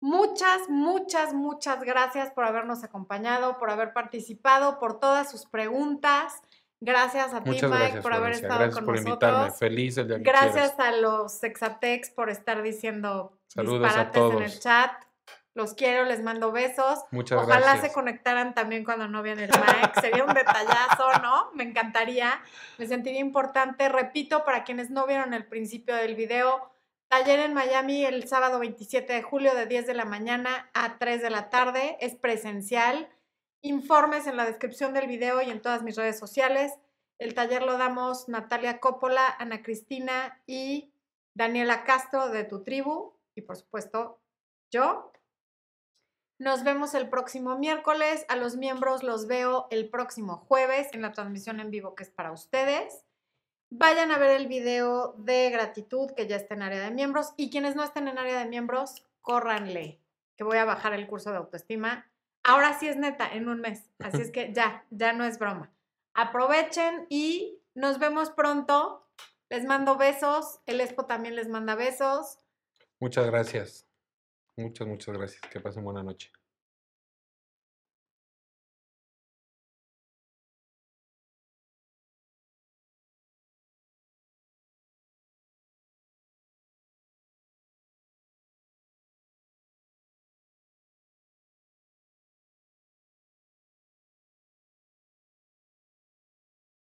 [0.00, 6.40] Muchas, muchas, muchas gracias por habernos acompañado, por haber participado, por todas sus preguntas.
[6.80, 9.30] Gracias a ti, Mike, por haber estado Gracias con por nosotros.
[9.30, 9.50] invitarme.
[9.58, 10.78] Feliz el día que Gracias quieras.
[10.78, 14.60] a los Exatex por estar diciendo Saludos a disparates en el todos.
[14.60, 14.92] chat.
[15.52, 17.00] Los quiero, les mando besos.
[17.10, 17.88] Muchas Ojalá gracias.
[17.88, 20.00] se conectaran también cuando no vean el Mike.
[20.00, 21.50] Sería un detallazo, ¿no?
[21.54, 22.40] Me encantaría.
[22.78, 23.88] Me sentiría importante.
[23.90, 26.70] Repito, para quienes no vieron el principio del video,
[27.10, 31.20] taller en Miami el sábado 27 de julio de 10 de la mañana a 3
[31.20, 31.98] de la tarde.
[32.00, 33.08] Es presencial.
[33.62, 36.72] Informes en la descripción del video y en todas mis redes sociales.
[37.18, 40.94] El taller lo damos Natalia Coppola, Ana Cristina y
[41.34, 44.22] Daniela Castro de Tu Tribu y por supuesto
[44.70, 45.12] yo.
[46.38, 48.24] Nos vemos el próximo miércoles.
[48.28, 52.10] A los miembros los veo el próximo jueves en la transmisión en vivo que es
[52.10, 53.04] para ustedes.
[53.70, 57.50] Vayan a ver el video de gratitud que ya está en área de miembros y
[57.50, 60.00] quienes no estén en área de miembros, córranle,
[60.36, 62.10] que voy a bajar el curso de autoestima.
[62.42, 63.88] Ahora sí es neta, en un mes.
[64.00, 65.70] Así es que ya, ya no es broma.
[66.14, 69.06] Aprovechen y nos vemos pronto.
[69.48, 70.60] Les mando besos.
[70.66, 72.38] El Expo también les manda besos.
[72.98, 73.86] Muchas gracias.
[74.56, 75.40] Muchas, muchas gracias.
[75.42, 76.32] Que pasen buena noche.